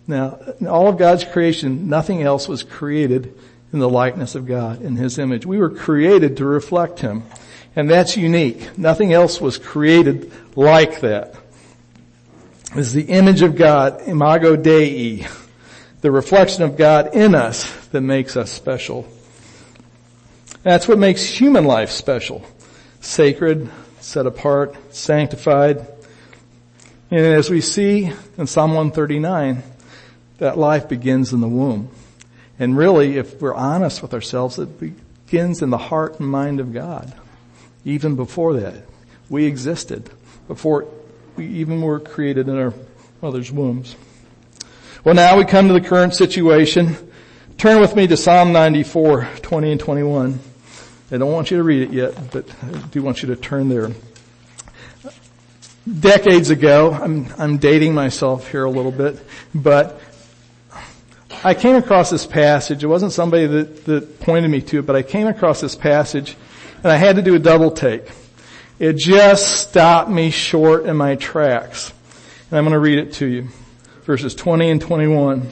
Now, 0.07 0.37
in 0.59 0.67
all 0.67 0.87
of 0.87 0.97
God's 0.97 1.23
creation, 1.23 1.89
nothing 1.89 2.21
else 2.21 2.47
was 2.47 2.61
created 2.61 3.33
in 3.73 3.79
the 3.79 3.89
likeness 3.89 4.35
of 4.35 4.45
God, 4.45 4.81
in 4.81 4.95
His 4.95 5.17
image. 5.17 5.45
We 5.45 5.57
were 5.57 5.71
created 5.71 6.37
to 6.37 6.45
reflect 6.45 6.99
Him. 6.99 7.23
And 7.75 7.89
that's 7.89 8.15
unique. 8.15 8.77
Nothing 8.77 9.11
else 9.13 9.41
was 9.41 9.57
created 9.57 10.31
like 10.55 11.01
that. 11.01 11.35
It's 12.75 12.91
the 12.91 13.03
image 13.03 13.41
of 13.41 13.55
God, 13.55 14.01
imago 14.07 14.55
Dei, 14.55 15.25
the 16.01 16.11
reflection 16.11 16.63
of 16.63 16.77
God 16.77 17.15
in 17.15 17.33
us 17.33 17.73
that 17.87 18.01
makes 18.01 18.37
us 18.37 18.51
special. 18.51 19.07
That's 20.63 20.87
what 20.87 20.99
makes 20.99 21.23
human 21.23 21.65
life 21.65 21.89
special. 21.91 22.43
Sacred, 23.01 23.69
set 24.05 24.27
apart, 24.27 24.75
sanctified. 24.93 25.85
And 27.09 27.19
as 27.19 27.49
we 27.49 27.59
see 27.59 28.11
in 28.37 28.45
Psalm 28.45 28.75
139, 28.75 29.63
that 30.37 30.57
life 30.57 30.87
begins 30.87 31.33
in 31.33 31.41
the 31.41 31.47
womb. 31.47 31.89
And 32.59 32.77
really, 32.77 33.17
if 33.17 33.41
we're 33.41 33.55
honest 33.55 34.01
with 34.01 34.13
ourselves, 34.13 34.59
it 34.59 34.79
begins 34.79 35.61
in 35.61 35.71
the 35.71 35.77
heart 35.77 36.19
and 36.19 36.29
mind 36.29 36.59
of 36.59 36.71
God. 36.71 37.13
Even 37.83 38.15
before 38.15 38.53
that, 38.53 38.83
we 39.29 39.45
existed 39.45 40.09
before 40.47 40.87
we 41.35 41.47
even 41.47 41.81
were 41.81 41.99
created 41.99 42.47
in 42.47 42.57
our 42.57 42.73
mother's 43.21 43.51
wombs. 43.51 43.95
Well, 45.03 45.15
now 45.15 45.37
we 45.37 45.45
come 45.45 45.67
to 45.67 45.73
the 45.73 45.81
current 45.81 46.13
situation. 46.13 46.95
Turn 47.57 47.81
with 47.81 47.95
me 47.95 48.05
to 48.07 48.17
Psalm 48.17 48.53
94, 48.53 49.27
20 49.41 49.71
and 49.71 49.79
21. 49.79 50.39
I 51.11 51.17
don't 51.17 51.31
want 51.31 51.51
you 51.51 51.57
to 51.57 51.63
read 51.63 51.83
it 51.83 51.91
yet, 51.91 52.31
but 52.31 52.49
I 52.63 52.79
do 52.87 53.03
want 53.03 53.21
you 53.21 53.27
to 53.27 53.35
turn 53.35 53.69
there. 53.69 53.91
Decades 55.87 56.49
ago, 56.49 56.91
I'm, 56.93 57.27
I'm 57.37 57.57
dating 57.57 57.93
myself 57.93 58.49
here 58.49 58.65
a 58.65 58.71
little 58.71 58.91
bit, 58.91 59.23
but 59.53 60.01
I 61.43 61.53
came 61.53 61.75
across 61.75 62.09
this 62.09 62.25
passage. 62.25 62.83
It 62.83 62.87
wasn't 62.87 63.11
somebody 63.11 63.45
that, 63.45 63.85
that 63.85 64.19
pointed 64.19 64.49
me 64.49 64.61
to 64.61 64.79
it, 64.79 64.87
but 64.87 64.95
I 64.95 65.03
came 65.03 65.27
across 65.27 65.61
this 65.61 65.75
passage 65.75 66.35
and 66.77 66.91
I 66.91 66.95
had 66.95 67.17
to 67.17 67.21
do 67.21 67.35
a 67.35 67.39
double 67.39 67.69
take. 67.69 68.09
It 68.79 68.97
just 68.97 69.61
stopped 69.61 70.09
me 70.09 70.31
short 70.31 70.87
in 70.87 70.97
my 70.97 71.15
tracks. 71.15 71.93
And 72.49 72.57
I'm 72.57 72.63
going 72.63 72.73
to 72.73 72.79
read 72.79 72.97
it 72.97 73.13
to 73.13 73.27
you. 73.27 73.49
Verses 74.05 74.33
20 74.33 74.71
and 74.71 74.81
21. 74.81 75.41
It 75.41 75.51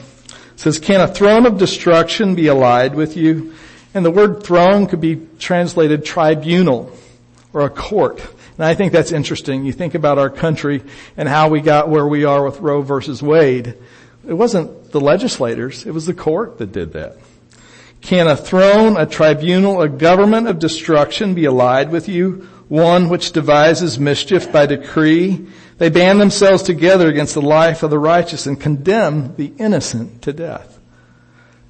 says, 0.56 0.80
Can 0.80 1.00
a 1.00 1.06
throne 1.06 1.46
of 1.46 1.58
destruction 1.58 2.34
be 2.34 2.48
allied 2.48 2.96
with 2.96 3.16
you? 3.16 3.54
And 3.94 4.04
the 4.04 4.10
word 4.10 4.42
throne 4.42 4.86
could 4.86 5.00
be 5.00 5.24
translated 5.38 6.04
tribunal 6.04 6.92
or 7.52 7.62
a 7.62 7.70
court. 7.70 8.20
And 8.56 8.66
I 8.66 8.74
think 8.74 8.92
that's 8.92 9.12
interesting. 9.12 9.64
You 9.64 9.72
think 9.72 9.94
about 9.94 10.18
our 10.18 10.30
country 10.30 10.82
and 11.16 11.28
how 11.28 11.48
we 11.48 11.60
got 11.60 11.88
where 11.88 12.06
we 12.06 12.24
are 12.24 12.44
with 12.44 12.60
Roe 12.60 12.82
versus 12.82 13.22
Wade. 13.22 13.74
It 14.26 14.34
wasn't 14.34 14.90
the 14.90 15.00
legislators, 15.00 15.86
it 15.86 15.92
was 15.92 16.06
the 16.06 16.14
court 16.14 16.58
that 16.58 16.72
did 16.72 16.92
that. 16.92 17.18
Can 18.00 18.26
a 18.26 18.36
throne, 18.36 18.96
a 18.96 19.06
tribunal, 19.06 19.80
a 19.80 19.88
government 19.88 20.46
of 20.46 20.58
destruction 20.58 21.34
be 21.34 21.46
allied 21.46 21.90
with 21.90 22.08
you? 22.08 22.48
One 22.68 23.08
which 23.08 23.32
devises 23.32 23.98
mischief 23.98 24.52
by 24.52 24.66
decree. 24.66 25.46
They 25.78 25.88
band 25.88 26.20
themselves 26.20 26.62
together 26.62 27.08
against 27.08 27.34
the 27.34 27.42
life 27.42 27.82
of 27.82 27.90
the 27.90 27.98
righteous 27.98 28.46
and 28.46 28.60
condemn 28.60 29.34
the 29.36 29.52
innocent 29.58 30.22
to 30.22 30.32
death. 30.32 30.78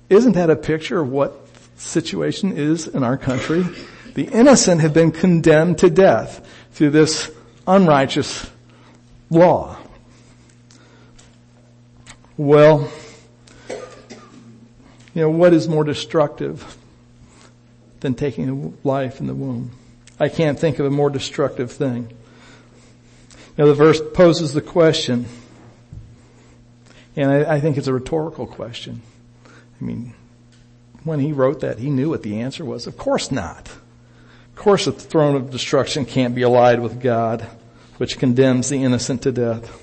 Isn't 0.08 0.32
that 0.32 0.50
a 0.50 0.56
picture 0.56 1.00
of 1.00 1.08
what 1.08 1.43
situation 1.84 2.56
is 2.56 2.86
in 2.86 3.04
our 3.04 3.16
country. 3.16 3.64
The 4.14 4.24
innocent 4.24 4.80
have 4.80 4.94
been 4.94 5.12
condemned 5.12 5.78
to 5.78 5.90
death 5.90 6.46
through 6.72 6.90
this 6.90 7.30
unrighteous 7.66 8.50
law. 9.30 9.76
Well, 12.36 12.90
you 13.68 15.22
know, 15.22 15.30
what 15.30 15.52
is 15.52 15.68
more 15.68 15.84
destructive 15.84 16.76
than 18.00 18.14
taking 18.14 18.48
a 18.48 18.86
life 18.86 19.20
in 19.20 19.26
the 19.26 19.34
womb? 19.34 19.70
I 20.18 20.28
can't 20.28 20.58
think 20.58 20.78
of 20.78 20.86
a 20.86 20.90
more 20.90 21.10
destructive 21.10 21.70
thing. 21.72 22.08
You 23.56 23.64
know, 23.64 23.66
the 23.68 23.74
verse 23.74 24.00
poses 24.14 24.52
the 24.52 24.60
question, 24.60 25.26
and 27.14 27.30
I, 27.30 27.54
I 27.56 27.60
think 27.60 27.76
it's 27.76 27.86
a 27.86 27.92
rhetorical 27.92 28.46
question. 28.46 29.02
I 29.46 29.84
mean, 29.84 30.14
when 31.04 31.20
he 31.20 31.32
wrote 31.32 31.60
that, 31.60 31.78
he 31.78 31.90
knew 31.90 32.10
what 32.10 32.22
the 32.22 32.40
answer 32.40 32.64
was. 32.64 32.86
Of 32.86 32.96
course 32.96 33.30
not. 33.30 33.68
Of 33.68 34.56
course 34.56 34.86
the 34.86 34.92
throne 34.92 35.36
of 35.36 35.50
destruction 35.50 36.06
can't 36.06 36.34
be 36.34 36.42
allied 36.42 36.80
with 36.80 37.00
God, 37.00 37.42
which 37.98 38.18
condemns 38.18 38.70
the 38.70 38.82
innocent 38.82 39.22
to 39.22 39.32
death. 39.32 39.80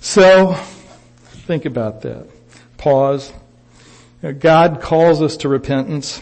So, 0.00 0.54
think 1.46 1.64
about 1.64 2.02
that. 2.02 2.28
Pause. 2.76 3.32
You 4.22 4.28
know, 4.28 4.38
God 4.38 4.80
calls 4.80 5.22
us 5.22 5.38
to 5.38 5.48
repentance. 5.48 6.20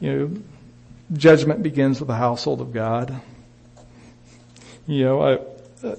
You 0.00 0.12
know, 0.12 0.42
judgment 1.12 1.62
begins 1.62 2.00
with 2.00 2.08
the 2.08 2.16
household 2.16 2.60
of 2.60 2.72
God. 2.72 3.20
You 4.86 5.04
know, 5.04 5.20
I, 5.22 5.86
uh, 5.86 5.96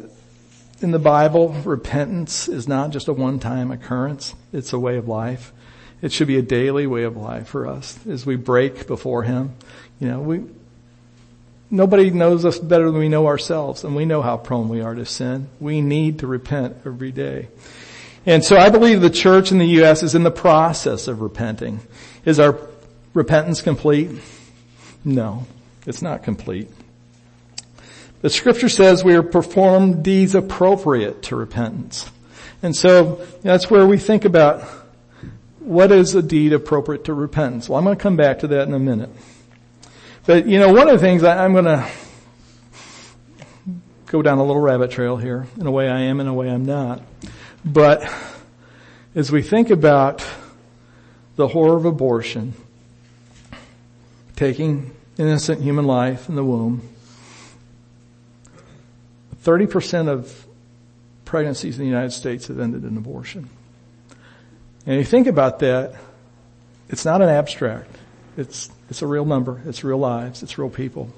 in 0.82 0.92
the 0.92 1.00
Bible, 1.00 1.50
repentance 1.50 2.48
is 2.48 2.68
not 2.68 2.92
just 2.92 3.08
a 3.08 3.14
one-time 3.14 3.72
occurrence. 3.72 4.34
It's 4.54 4.74
a 4.74 4.80
way 4.80 4.98
of 4.98 5.08
life. 5.08 5.52
It 6.02 6.12
should 6.12 6.28
be 6.28 6.38
a 6.38 6.44
daily 6.44 6.86
way 6.86 7.04
of 7.04 7.18
life 7.18 7.48
for 7.48 7.68
us 7.68 7.98
as 8.08 8.26
we 8.26 8.36
break 8.36 8.88
before 8.88 9.24
Him. 9.24 9.56
You 10.00 10.08
know, 10.10 10.20
we, 10.20 10.44
nobody 11.72 12.12
knows 12.12 12.46
us 12.46 12.60
better 12.60 12.92
than 12.92 13.00
we 13.00 13.10
know 13.10 13.28
ourselves 13.28 13.84
and 13.84 13.96
we 13.96 14.06
know 14.06 14.22
how 14.22 14.38
prone 14.38 14.70
we 14.70 14.82
are 14.82 14.94
to 14.94 15.06
sin. 15.06 15.50
We 15.60 15.82
need 15.82 16.20
to 16.20 16.28
repent 16.28 16.78
every 16.86 17.12
day. 17.12 17.48
And 18.26 18.44
so 18.44 18.58
I 18.58 18.70
believe 18.70 19.02
the 19.02 19.10
church 19.10 19.52
in 19.52 19.58
the 19.58 19.68
U.S. 19.68 20.04
is 20.04 20.14
in 20.14 20.24
the 20.24 20.32
process 20.32 21.08
of 21.08 21.22
repenting. 21.22 21.80
Is 22.26 22.40
our 22.40 22.60
repentance 23.14 23.62
complete? 23.62 24.12
No, 25.06 25.48
it's 25.86 26.02
not 26.02 26.24
complete. 26.24 26.70
The 28.22 28.30
scripture 28.30 28.70
says 28.70 29.04
we 29.04 29.16
are 29.16 29.24
performed 29.24 30.04
deeds 30.04 30.36
appropriate 30.36 31.24
to 31.24 31.36
repentance. 31.36 32.10
And 32.62 32.76
so 32.76 33.26
that's 33.44 33.70
where 33.70 33.86
we 33.86 33.98
think 33.98 34.26
about 34.26 34.68
what 35.68 35.92
is 35.92 36.16
a 36.16 36.22
deed 36.22 36.54
appropriate 36.54 37.04
to 37.06 37.14
repentance? 37.14 37.68
Well, 37.68 37.78
I'm 37.78 37.84
going 37.84 37.98
to 37.98 38.02
come 38.02 38.16
back 38.16 38.40
to 38.40 38.48
that 38.48 38.68
in 38.68 38.74
a 38.74 38.80
minute. 38.80 39.10
But, 40.26 40.48
you 40.48 40.60
know, 40.60 40.74
one 40.74 40.88
of 40.88 40.94
the 40.94 41.06
things 41.06 41.24
I, 41.24 41.44
I'm 41.44 41.52
going 41.52 41.66
to 41.66 41.90
go 44.06 44.22
down 44.22 44.38
a 44.38 44.46
little 44.46 44.62
rabbit 44.62 44.92
trail 44.92 45.18
here. 45.18 45.46
In 45.60 45.68
a 45.68 45.72
way 45.72 45.90
I 45.90 46.02
am, 46.04 46.22
in 46.22 46.28
a 46.28 46.34
way 46.34 46.50
I'm 46.50 46.66
not. 46.66 47.02
But 47.66 48.10
as 49.14 49.30
we 49.30 49.42
think 49.42 49.70
about 49.70 50.26
the 51.36 51.50
horror 51.50 51.76
of 51.76 51.84
abortion, 51.84 52.54
taking 54.38 54.96
innocent 55.18 55.62
human 55.62 55.86
life 55.86 56.30
in 56.30 56.36
the 56.36 56.46
womb, 56.46 56.88
30% 59.44 60.08
of 60.08 60.46
pregnancies 61.26 61.78
in 61.78 61.84
the 61.84 61.90
United 61.90 62.12
States 62.12 62.48
have 62.48 62.60
ended 62.60 62.86
in 62.86 62.96
abortion. 62.96 63.50
And 64.88 64.96
you 64.96 65.04
think 65.04 65.28
about 65.28 65.60
that, 65.60 65.96
it's 66.88 67.04
not 67.04 67.22
an 67.22 67.28
abstract. 67.28 67.94
It's, 68.38 68.72
it's 68.90 69.02
a 69.02 69.08
real 69.08 69.26
number. 69.26 69.62
It's 69.66 69.84
real 69.84 69.98
lives. 69.98 70.44
It's 70.44 70.58
real 70.58 70.70
people. 70.70 71.12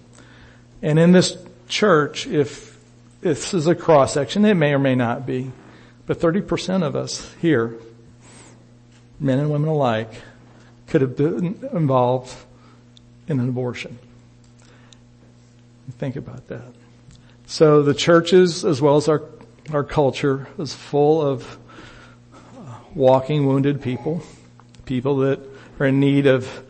And 0.81 0.97
in 0.97 1.11
this 1.11 1.37
church, 1.67 2.25
if, 2.25 2.75
this 3.21 3.53
is 3.53 3.67
a 3.67 3.75
cross 3.75 4.15
section, 4.15 4.43
it 4.45 4.55
may 4.55 4.73
or 4.73 4.79
may 4.79 4.95
not 4.95 5.27
be, 5.27 5.51
but 6.07 6.19
30% 6.19 6.81
of 6.81 6.95
us 6.95 7.31
here, 7.41 7.77
men 9.19 9.37
and 9.37 9.51
women 9.51 9.69
alike, 9.69 10.11
could 10.87 11.01
have 11.01 11.15
been 11.15 11.63
involved 11.71 12.35
in 13.27 13.39
an 13.39 13.49
abortion. 13.49 13.99
Think 15.99 16.15
about 16.15 16.47
that. 16.47 16.73
So 17.45 17.83
the 17.83 17.93
churches, 17.93 18.65
as 18.65 18.81
well 18.81 18.95
as 18.95 19.07
our, 19.07 19.23
our 19.71 19.83
culture, 19.83 20.47
is 20.57 20.73
full 20.73 21.21
of 21.21 21.59
walking 22.99 23.45
wounded 23.45 23.81
people, 23.81 24.21
people 24.83 25.17
that 25.19 25.39
are 25.79 25.85
in 25.85 26.01
need 26.01 26.27
of 26.27 26.63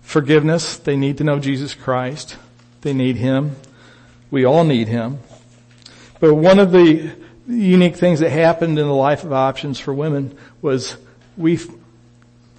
forgiveness. 0.00 0.78
They 0.78 0.96
need 0.96 1.18
to 1.18 1.24
know 1.24 1.40
Jesus 1.40 1.74
Christ. 1.74 2.36
They 2.82 2.92
need 2.92 3.16
Him. 3.16 3.56
We 4.30 4.44
all 4.44 4.62
need 4.62 4.86
Him. 4.86 5.18
But 6.20 6.34
one 6.34 6.60
of 6.60 6.70
the 6.70 7.10
unique 7.48 7.96
things 7.96 8.20
that 8.20 8.30
happened 8.30 8.78
in 8.78 8.86
the 8.86 8.94
life 8.94 9.24
of 9.24 9.32
options 9.32 9.80
for 9.80 9.92
women 9.92 10.38
was 10.62 10.96
we, 11.36 11.58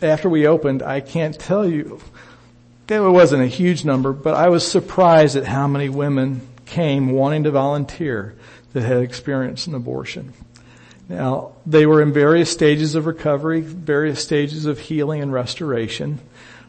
after 0.01 0.27
we 0.27 0.45
opened, 0.45 0.83
I 0.83 0.99
can't 0.99 1.39
tell 1.39 1.65
you, 1.65 2.01
it 2.89 2.99
wasn't 2.99 3.41
a 3.41 3.47
huge 3.47 3.85
number, 3.85 4.11
but 4.11 4.35
I 4.35 4.49
was 4.49 4.69
surprised 4.69 5.37
at 5.37 5.45
how 5.45 5.65
many 5.65 5.87
women 5.87 6.45
came 6.65 7.11
wanting 7.11 7.45
to 7.45 7.51
volunteer 7.51 8.35
that 8.73 8.81
had 8.81 8.97
experienced 8.97 9.67
an 9.67 9.75
abortion. 9.75 10.33
Now, 11.13 11.51
they 11.67 11.85
were 11.85 12.01
in 12.01 12.11
various 12.11 12.51
stages 12.51 12.95
of 12.95 13.05
recovery, 13.05 13.61
various 13.61 14.23
stages 14.23 14.65
of 14.65 14.79
healing 14.79 15.21
and 15.21 15.31
restoration. 15.31 16.19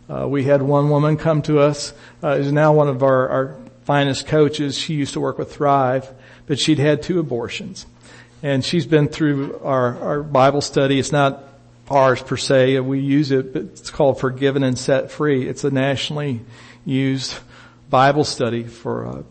Uh, 0.09 0.29
we 0.29 0.45
had 0.45 0.61
one 0.61 0.91
woman 0.91 1.17
come 1.17 1.41
to 1.43 1.61
us, 1.61 1.95
uh, 2.23 2.29
is 2.33 2.53
now 2.53 2.75
one 2.75 2.89
of 2.89 3.03
our, 3.03 3.29
our 3.31 3.57
finest 3.85 4.27
coaches. 4.27 4.77
She 4.77 4.95
used 4.95 5.15
to 5.15 5.21
work 5.21 5.39
with 5.39 5.55
Thrive, 5.55 6.11
but 6.47 6.59
she'd 6.59 6.79
had 6.79 7.03
two 7.03 7.21
abortions. 7.21 7.87
And 8.43 8.63
she's 8.63 8.85
been 8.85 9.09
through 9.09 9.61
our, 9.61 9.99
our 9.99 10.23
Bible 10.23 10.61
study. 10.61 10.99
It's 10.99 11.13
not 11.13 11.43
ours 11.89 12.21
per 12.21 12.37
se. 12.37 12.79
We 12.81 13.01
use 13.01 13.31
it, 13.31 13.55
but 13.55 13.63
it's 13.63 13.91
called 13.91 14.21
Forgiven 14.21 14.63
and 14.63 14.79
Set 14.79 15.11
Free. 15.11 15.49
It's 15.49 15.65
a 15.65 15.71
nationally 15.71 16.43
used 16.85 17.35
Bible 17.89 18.25
study 18.25 18.65
for, 18.65 19.07
uh, 19.07 19.23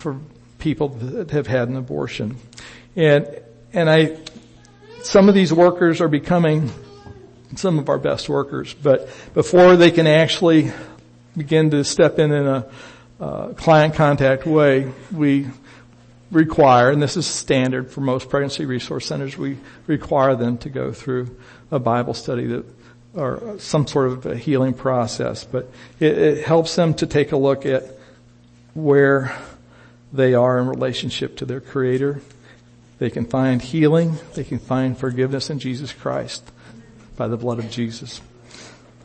for 0.00 0.18
people 0.58 0.88
that 0.88 1.30
have 1.30 1.46
had 1.46 1.68
an 1.68 1.76
abortion. 1.76 2.36
And, 2.94 3.40
and 3.72 3.88
I, 3.88 4.18
some 5.04 5.28
of 5.28 5.34
these 5.34 5.52
workers 5.52 6.00
are 6.00 6.08
becoming 6.08 6.70
some 7.56 7.78
of 7.78 7.88
our 7.88 7.98
best 7.98 8.28
workers, 8.28 8.74
but 8.74 9.08
before 9.34 9.76
they 9.76 9.90
can 9.90 10.06
actually 10.06 10.72
begin 11.36 11.70
to 11.70 11.84
step 11.84 12.18
in 12.18 12.32
in 12.32 12.46
a 12.46 12.66
uh, 13.20 13.48
client 13.48 13.94
contact 13.94 14.46
way, 14.46 14.90
we 15.12 15.46
require, 16.30 16.90
and 16.90 17.02
this 17.02 17.16
is 17.16 17.26
standard 17.26 17.90
for 17.90 18.00
most 18.00 18.28
pregnancy 18.28 18.64
resource 18.64 19.06
centers, 19.06 19.36
we 19.36 19.58
require 19.86 20.34
them 20.34 20.58
to 20.58 20.68
go 20.68 20.92
through 20.92 21.36
a 21.70 21.78
Bible 21.78 22.14
study 22.14 22.46
that, 22.46 22.64
or 23.14 23.58
some 23.58 23.86
sort 23.86 24.08
of 24.08 24.26
a 24.26 24.36
healing 24.36 24.74
process, 24.74 25.44
but 25.44 25.70
it, 26.00 26.18
it 26.18 26.44
helps 26.44 26.74
them 26.74 26.94
to 26.94 27.06
take 27.06 27.30
a 27.32 27.36
look 27.36 27.66
at 27.66 27.84
where 28.72 29.36
they 30.12 30.34
are 30.34 30.58
in 30.58 30.66
relationship 30.66 31.36
to 31.36 31.44
their 31.44 31.60
creator. 31.60 32.20
They 32.98 33.10
can 33.10 33.26
find 33.26 33.60
healing. 33.60 34.18
They 34.34 34.44
can 34.44 34.58
find 34.58 34.96
forgiveness 34.96 35.50
in 35.50 35.58
Jesus 35.58 35.92
Christ 35.92 36.50
by 37.16 37.28
the 37.28 37.36
blood 37.36 37.58
of 37.58 37.70
Jesus. 37.70 38.20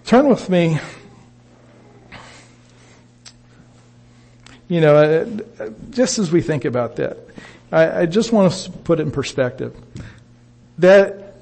Turn 0.05 0.29
with 0.29 0.49
me. 0.49 0.79
You 4.67 4.81
know, 4.81 4.95
uh, 4.95 5.69
just 5.89 6.19
as 6.19 6.31
we 6.31 6.41
think 6.41 6.65
about 6.65 6.97
that, 6.97 7.17
I, 7.71 8.05
just 8.05 8.31
want 8.31 8.51
to 8.51 8.71
put 8.71 8.99
it 8.99 9.03
in 9.03 9.11
perspective. 9.11 9.75
That 10.77 11.35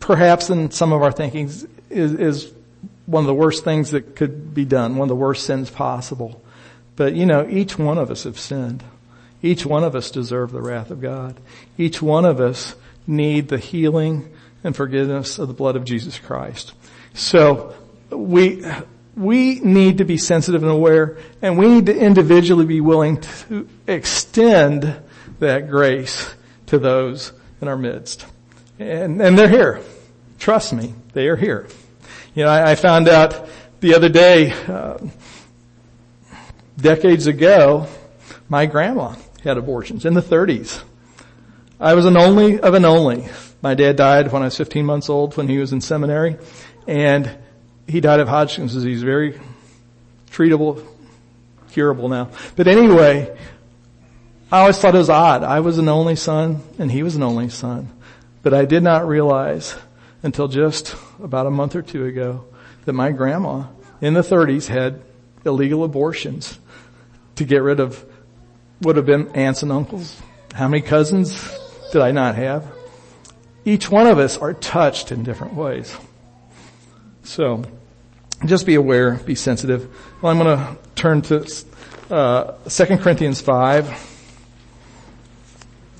perhaps 0.00 0.50
in 0.50 0.70
some 0.70 0.92
of 0.92 1.02
our 1.02 1.12
thinking 1.12 1.50
is 1.90 2.52
one 3.06 3.22
of 3.22 3.26
the 3.26 3.34
worst 3.34 3.64
things 3.64 3.92
that 3.92 4.16
could 4.16 4.54
be 4.54 4.64
done, 4.64 4.96
one 4.96 5.06
of 5.06 5.08
the 5.10 5.14
worst 5.14 5.46
sins 5.46 5.70
possible. 5.70 6.42
But 6.96 7.14
you 7.14 7.26
know, 7.26 7.46
each 7.48 7.78
one 7.78 7.98
of 7.98 8.10
us 8.10 8.24
have 8.24 8.38
sinned. 8.38 8.82
Each 9.42 9.66
one 9.66 9.84
of 9.84 9.94
us 9.94 10.10
deserve 10.10 10.52
the 10.52 10.62
wrath 10.62 10.90
of 10.90 11.00
God. 11.00 11.38
Each 11.76 12.00
one 12.00 12.24
of 12.24 12.40
us 12.40 12.74
need 13.06 13.48
the 13.48 13.58
healing 13.58 14.32
and 14.64 14.74
forgiveness 14.74 15.38
of 15.38 15.48
the 15.48 15.54
blood 15.54 15.76
of 15.76 15.84
Jesus 15.84 16.18
Christ. 16.18 16.72
So 17.14 17.74
we, 18.10 18.64
we 19.16 19.60
need 19.60 19.98
to 19.98 20.04
be 20.04 20.16
sensitive 20.16 20.62
and 20.62 20.72
aware 20.72 21.18
and 21.42 21.58
we 21.58 21.68
need 21.68 21.86
to 21.86 21.96
individually 21.96 22.66
be 22.66 22.80
willing 22.80 23.20
to 23.20 23.68
extend 23.86 24.96
that 25.38 25.68
grace 25.68 26.34
to 26.66 26.78
those 26.78 27.32
in 27.60 27.68
our 27.68 27.76
midst. 27.76 28.26
And, 28.78 29.20
and 29.20 29.38
they're 29.38 29.48
here. 29.48 29.82
Trust 30.38 30.72
me, 30.72 30.94
they 31.12 31.28
are 31.28 31.36
here. 31.36 31.68
You 32.34 32.44
know, 32.44 32.50
I, 32.50 32.72
I 32.72 32.74
found 32.74 33.08
out 33.08 33.48
the 33.80 33.94
other 33.94 34.08
day, 34.08 34.52
uh, 34.66 34.98
decades 36.76 37.26
ago, 37.26 37.86
my 38.48 38.66
grandma 38.66 39.14
had 39.46 39.58
abortions 39.58 40.04
in 40.04 40.14
the 40.14 40.20
30s. 40.20 40.82
I 41.78 41.94
was 41.94 42.04
an 42.04 42.16
only 42.16 42.58
of 42.58 42.74
an 42.74 42.84
only. 42.84 43.28
My 43.62 43.74
dad 43.74 43.96
died 43.96 44.32
when 44.32 44.42
I 44.42 44.46
was 44.46 44.56
15 44.56 44.84
months 44.84 45.08
old 45.08 45.36
when 45.36 45.48
he 45.48 45.58
was 45.58 45.72
in 45.72 45.80
seminary 45.80 46.36
and 46.86 47.30
he 47.86 48.00
died 48.00 48.20
of 48.20 48.28
Hodgkin's 48.28 48.74
disease, 48.74 49.02
very 49.02 49.40
treatable, 50.30 50.84
curable 51.70 52.08
now. 52.08 52.30
But 52.56 52.66
anyway, 52.66 53.36
I 54.50 54.60
always 54.60 54.78
thought 54.78 54.94
it 54.94 54.98
was 54.98 55.10
odd. 55.10 55.44
I 55.44 55.60
was 55.60 55.78
an 55.78 55.88
only 55.88 56.16
son 56.16 56.62
and 56.78 56.90
he 56.90 57.02
was 57.02 57.14
an 57.14 57.22
only 57.22 57.48
son. 57.48 57.90
But 58.42 58.52
I 58.52 58.64
did 58.64 58.82
not 58.82 59.06
realize 59.06 59.76
until 60.22 60.48
just 60.48 60.96
about 61.22 61.46
a 61.46 61.50
month 61.50 61.76
or 61.76 61.82
two 61.82 62.04
ago 62.04 62.46
that 62.84 62.94
my 62.94 63.12
grandma 63.12 63.66
in 64.00 64.14
the 64.14 64.22
30s 64.22 64.66
had 64.66 65.02
illegal 65.44 65.84
abortions 65.84 66.58
to 67.36 67.44
get 67.44 67.62
rid 67.62 67.80
of 67.80 68.04
would 68.80 68.96
have 68.96 69.06
been 69.06 69.28
aunts 69.34 69.62
and 69.62 69.72
uncles. 69.72 70.20
How 70.54 70.68
many 70.68 70.82
cousins 70.82 71.56
did 71.92 72.02
I 72.02 72.12
not 72.12 72.34
have? 72.34 72.72
Each 73.64 73.90
one 73.90 74.06
of 74.06 74.18
us 74.18 74.36
are 74.38 74.54
touched 74.54 75.12
in 75.12 75.22
different 75.22 75.54
ways. 75.54 75.96
So, 77.24 77.64
just 78.44 78.66
be 78.66 78.74
aware, 78.74 79.14
be 79.14 79.34
sensitive. 79.34 79.88
Well, 80.22 80.30
I'm 80.30 80.38
going 80.38 80.56
to 80.58 80.76
turn 80.94 81.22
to 81.22 81.46
uh, 82.10 82.52
2 82.68 82.98
Corinthians 82.98 83.40
5, 83.40 83.88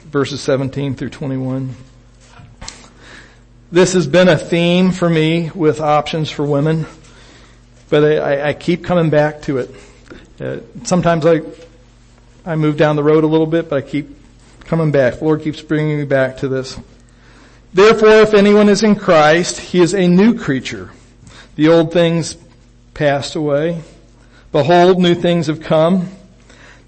verses 0.05 0.41
17 0.41 0.95
through 0.95 1.11
21. 1.11 1.75
This 3.73 3.95
has 3.95 4.07
been 4.07 4.29
a 4.29 4.39
theme 4.39 4.93
for 4.93 5.11
me 5.11 5.51
with 5.53 5.81
options 5.81 6.31
for 6.31 6.45
women, 6.45 6.87
but 7.91 8.05
I, 8.05 8.51
I 8.51 8.53
keep 8.53 8.85
coming 8.85 9.11
back 9.11 9.43
to 9.43 9.59
it. 9.59 9.75
Uh, 10.39 10.59
sometimes 10.85 11.27
I 11.27 11.41
I 12.49 12.55
move 12.55 12.77
down 12.77 12.95
the 12.95 13.03
road 13.03 13.25
a 13.25 13.27
little 13.27 13.47
bit, 13.47 13.69
but 13.69 13.77
I 13.77 13.81
keep 13.81 14.09
coming 14.61 14.93
back. 14.93 15.19
The 15.19 15.25
Lord 15.25 15.43
keeps 15.43 15.61
bringing 15.61 15.99
me 15.99 16.05
back 16.05 16.37
to 16.39 16.49
this. 16.49 16.79
Therefore, 17.75 18.21
if 18.21 18.35
anyone 18.35 18.69
is 18.69 18.85
in 18.85 18.95
Christ, 18.95 19.59
he 19.59 19.81
is 19.81 19.93
a 19.93 20.07
new 20.07 20.39
creature. 20.39 20.93
The 21.57 21.69
old 21.69 21.93
things 21.93 22.37
passed 22.95 23.35
away. 23.35 23.83
Behold, 24.53 25.01
new 25.01 25.17
things 25.17 25.49
have 25.49 25.61
come. 25.61 26.09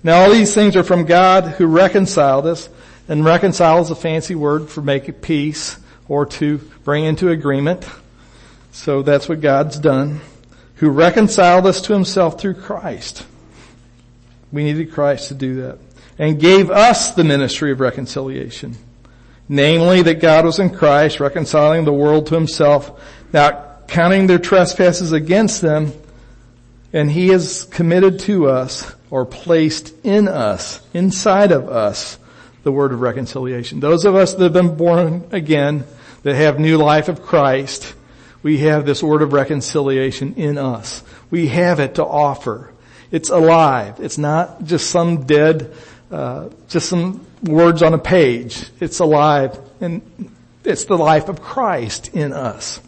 Now 0.05 0.23
all 0.23 0.31
these 0.31 0.55
things 0.55 0.77
are 0.77 0.85
from 0.85 1.07
God 1.07 1.45
who 1.45 1.67
reconciled 1.67 2.47
us, 2.47 2.69
and 3.09 3.25
reconcile 3.25 3.81
is 3.81 3.91
a 3.91 3.97
fancy 3.97 4.37
word 4.37 4.71
for 4.71 4.81
making 4.81 5.15
peace 5.15 5.77
or 6.07 6.25
to 6.25 6.59
bring 6.85 7.05
into 7.05 7.31
agreement. 7.31 7.85
So 8.71 9.03
that's 9.03 9.29
what 9.29 9.41
God's 9.41 9.81
done. 9.81 10.21
Who 10.77 10.91
reconciled 10.91 11.67
us 11.67 11.81
to 11.83 11.95
himself 11.95 12.41
through 12.41 12.55
Christ 12.55 13.27
we 14.53 14.65
needed 14.65 14.93
Christ 14.93 15.29
to 15.29 15.35
do 15.35 15.63
that. 15.63 15.79
And 16.19 16.41
gave 16.41 16.71
us 16.71 17.15
the 17.15 17.25
ministry 17.25 17.71
of 17.71 17.81
reconciliation. 17.81 18.77
Namely 19.49 20.03
that 20.03 20.21
God 20.21 20.45
was 20.45 20.59
in 20.59 20.71
Christ 20.71 21.21
reconciling 21.21 21.85
the 21.85 21.93
world 21.93 22.27
to 22.27 22.35
himself, 22.35 23.01
not 23.33 23.89
counting 23.89 24.27
their 24.27 24.39
trespasses 24.39 25.13
against 25.13 25.63
them, 25.63 25.93
and 26.93 27.11
he 27.11 27.29
has 27.29 27.65
committed 27.65 28.21
to 28.21 28.49
us 28.49 28.95
or 29.11 29.25
placed 29.25 29.95
in 30.05 30.29
us, 30.29 30.81
inside 30.93 31.53
of 31.53 31.69
us, 31.69 32.19
the 32.63 32.73
word 32.73 32.93
of 32.93 33.01
reconciliation. 33.01 33.81
Those 33.81 34.05
of 34.05 34.15
us 34.15 34.35
that 34.35 34.43
have 34.43 34.53
been 34.53 34.77
born 34.77 35.27
again, 35.33 35.85
that 36.23 36.35
have 36.35 36.59
new 36.59 36.77
life 36.77 37.09
of 37.09 37.23
Christ, 37.23 37.95
we 38.43 38.59
have 38.59 38.85
this 38.85 39.03
word 39.03 39.23
of 39.23 39.33
reconciliation 39.33 40.35
in 40.35 40.59
us. 40.59 41.03
We 41.31 41.49
have 41.49 41.81
it 41.81 41.97
to 41.97 42.05
offer. 42.05 42.73
It's 43.11 43.31
alive. 43.31 44.01
It's 44.01 44.19
not 44.19 44.65
just 44.65 44.91
some 44.91 45.25
dead, 45.25 45.75
uh, 46.11 46.49
just 46.69 46.89
some 46.89 47.27
words 47.43 47.83
on 47.83 47.95
a 47.95 47.99
page. 47.99 48.69
It's 48.81 48.99
alive 48.99 49.59
and 49.81 50.03
it's 50.65 50.85
the 50.85 50.99
life 50.99 51.29
of 51.29 51.41
Christ 51.41 52.15
in 52.15 52.33
us. 52.33 52.81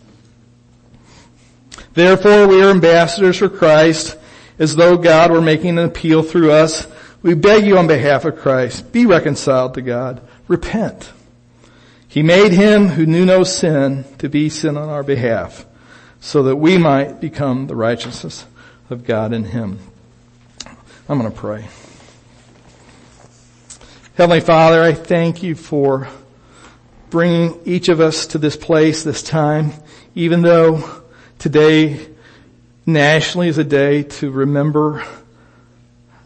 Therefore 1.94 2.46
we 2.46 2.62
are 2.62 2.70
ambassadors 2.70 3.38
for 3.38 3.48
Christ 3.48 4.16
as 4.58 4.76
though 4.76 4.96
God 4.96 5.30
were 5.30 5.40
making 5.40 5.78
an 5.78 5.86
appeal 5.86 6.22
through 6.22 6.52
us. 6.52 6.86
We 7.22 7.34
beg 7.34 7.66
you 7.66 7.78
on 7.78 7.86
behalf 7.86 8.24
of 8.24 8.38
Christ, 8.38 8.92
be 8.92 9.06
reconciled 9.06 9.74
to 9.74 9.82
God. 9.82 10.20
Repent. 10.48 11.12
He 12.08 12.22
made 12.22 12.52
him 12.52 12.88
who 12.88 13.06
knew 13.06 13.24
no 13.24 13.44
sin 13.44 14.04
to 14.18 14.28
be 14.28 14.48
sin 14.48 14.76
on 14.76 14.88
our 14.88 15.02
behalf 15.02 15.64
so 16.20 16.42
that 16.42 16.56
we 16.56 16.76
might 16.76 17.20
become 17.20 17.66
the 17.66 17.76
righteousness 17.76 18.44
of 18.90 19.04
God 19.04 19.32
in 19.32 19.44
him. 19.44 19.78
I'm 21.10 21.18
going 21.18 21.28
to 21.28 21.36
pray. 21.36 21.66
Heavenly 24.14 24.38
Father, 24.38 24.80
I 24.80 24.92
thank 24.92 25.42
you 25.42 25.56
for 25.56 26.06
bringing 27.10 27.60
each 27.64 27.88
of 27.88 28.00
us 28.00 28.28
to 28.28 28.38
this 28.38 28.56
place, 28.56 29.02
this 29.02 29.20
time, 29.20 29.72
even 30.14 30.42
though 30.42 31.02
today 31.40 32.06
nationally 32.86 33.48
is 33.48 33.58
a 33.58 33.64
day 33.64 34.04
to 34.04 34.30
remember 34.30 35.04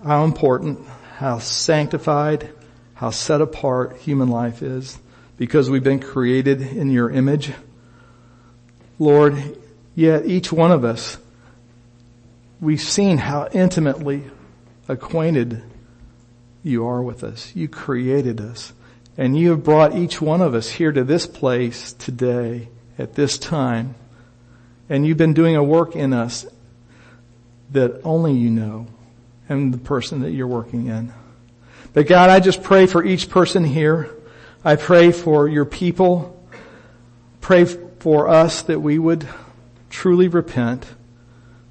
how 0.05 0.25
important, 0.25 0.87
how 1.17 1.39
sanctified, 1.39 2.51
how 2.93 3.09
set 3.09 3.41
apart 3.41 3.97
human 3.97 4.29
life 4.29 4.61
is 4.61 4.99
because 5.39 5.71
we've 5.71 5.83
been 5.83 6.01
created 6.01 6.61
in 6.61 6.91
your 6.91 7.11
image. 7.11 7.53
Lord, 8.99 9.57
yet 9.95 10.27
each 10.27 10.53
one 10.53 10.73
of 10.73 10.85
us, 10.85 11.17
we've 12.61 12.83
seen 12.83 13.17
how 13.17 13.49
intimately 13.51 14.25
acquainted 14.89 15.63
you 16.63 16.87
are 16.87 17.03
with 17.03 17.23
us. 17.23 17.55
You 17.55 17.69
created 17.69 18.41
us. 18.41 18.73
And 19.17 19.39
you 19.39 19.51
have 19.51 19.63
brought 19.63 19.95
each 19.95 20.21
one 20.21 20.41
of 20.41 20.55
us 20.55 20.69
here 20.69 20.91
to 20.91 21.05
this 21.05 21.27
place 21.27 21.93
today 21.93 22.69
at 22.99 23.15
this 23.15 23.39
time. 23.39 23.95
And 24.89 25.07
you've 25.07 25.19
been 25.19 25.35
doing 25.35 25.55
a 25.55 25.63
work 25.63 25.95
in 25.95 26.13
us 26.13 26.47
that 27.71 28.01
only 28.03 28.33
you 28.33 28.51
know 28.51 28.87
and 29.49 29.73
the 29.73 29.79
person 29.79 30.21
that 30.23 30.33
you're 30.33 30.49
working 30.49 30.89
in. 30.89 31.13
But 31.93 32.07
God, 32.07 32.31
I 32.31 32.41
just 32.41 32.63
pray 32.63 32.87
for 32.87 33.05
each 33.05 33.29
person 33.29 33.63
here. 33.63 34.11
I 34.65 34.77
pray 34.77 35.13
for 35.13 35.47
your 35.47 35.65
people. 35.65 36.43
Pray 37.41 37.67
for 37.67 38.29
us 38.29 38.63
that 38.63 38.81
we 38.81 38.99
would 38.99 39.29
truly 39.91 40.29
repent, 40.29 40.87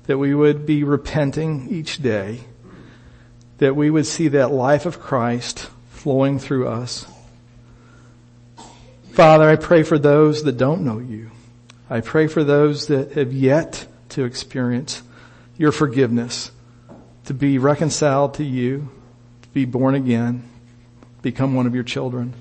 that 0.06 0.18
we 0.18 0.34
would 0.34 0.66
be 0.66 0.84
repenting 0.84 1.68
each 1.70 2.02
day 2.02 2.42
that 3.64 3.78
we 3.78 3.90
would 3.90 4.06
see 4.06 4.28
that 4.28 4.52
life 4.52 4.86
of 4.86 5.00
Christ 5.00 5.70
flowing 5.90 6.38
through 6.38 6.68
us. 6.68 7.06
Father, 9.14 9.50
I 9.50 9.56
pray 9.56 9.84
for 9.84 9.98
those 9.98 10.44
that 10.44 10.58
don't 10.58 10.84
know 10.84 11.00
you. 11.00 11.32
I 11.90 12.02
pray 12.02 12.28
for 12.28 12.44
those 12.44 12.88
that 12.88 13.14
have 13.14 13.32
yet 13.32 13.88
to 14.10 14.26
experience 14.26 15.02
your 15.58 15.72
forgiveness, 15.72 16.52
to 17.24 17.34
be 17.34 17.58
reconciled 17.58 18.34
to 18.34 18.44
you, 18.44 18.90
to 19.44 19.48
be 19.54 19.64
born 19.64 19.96
again, 19.96 20.44
become 21.22 21.56
one 21.56 21.66
of 21.66 21.74
your 21.74 21.86
children. 21.86 22.34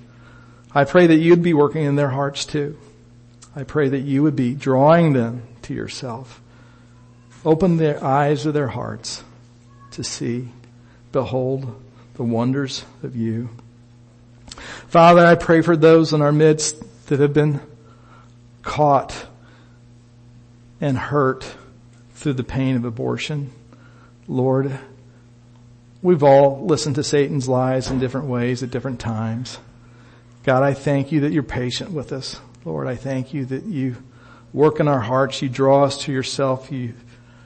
I 0.74 0.82
pray 0.82 1.06
that 1.06 1.18
you'd 1.18 1.40
be 1.40 1.54
working 1.54 1.84
in 1.84 1.94
their 1.94 2.10
hearts 2.10 2.44
too. 2.44 2.76
I 3.54 3.62
pray 3.62 3.90
that 3.90 4.00
you 4.00 4.24
would 4.24 4.34
be 4.34 4.54
drawing 4.54 5.12
them 5.12 5.44
to 5.62 5.72
yourself. 5.72 6.42
Open 7.44 7.76
their 7.76 8.02
eyes 8.02 8.44
of 8.44 8.54
their 8.54 8.66
hearts 8.66 9.22
to 9.92 10.02
see 10.02 10.48
behold 11.12 11.80
the 12.14 12.22
wonders 12.24 12.84
of 13.02 13.14
you. 13.14 13.50
Father, 14.88 15.24
I 15.24 15.34
pray 15.34 15.62
for 15.62 15.76
those 15.76 16.12
in 16.12 16.20
our 16.20 16.32
midst 16.32 16.82
that 17.06 17.20
have 17.20 17.32
been 17.32 17.60
caught 18.62 19.26
and 20.80 20.98
hurt 20.98 21.54
through 22.14 22.34
the 22.34 22.44
pain 22.44 22.76
of 22.76 22.84
abortion. 22.84 23.50
Lord, 24.28 24.78
we've 26.02 26.22
all 26.22 26.64
listened 26.66 26.96
to 26.96 27.04
Satan's 27.04 27.48
lies 27.48 27.90
in 27.90 27.98
different 27.98 28.26
ways 28.26 28.62
at 28.62 28.70
different 28.70 29.00
times. 29.00 29.58
God, 30.44 30.62
I 30.62 30.74
thank 30.74 31.12
you 31.12 31.20
that 31.20 31.32
you're 31.32 31.42
patient 31.42 31.92
with 31.92 32.12
us. 32.12 32.40
Lord, 32.64 32.86
I 32.86 32.96
thank 32.96 33.32
you 33.32 33.44
that 33.46 33.64
you 33.64 33.96
work 34.52 34.80
in 34.80 34.88
our 34.88 35.00
hearts. 35.00 35.40
You 35.40 35.48
draw 35.48 35.84
us 35.84 35.98
to 36.04 36.12
yourself. 36.12 36.70
You 36.70 36.94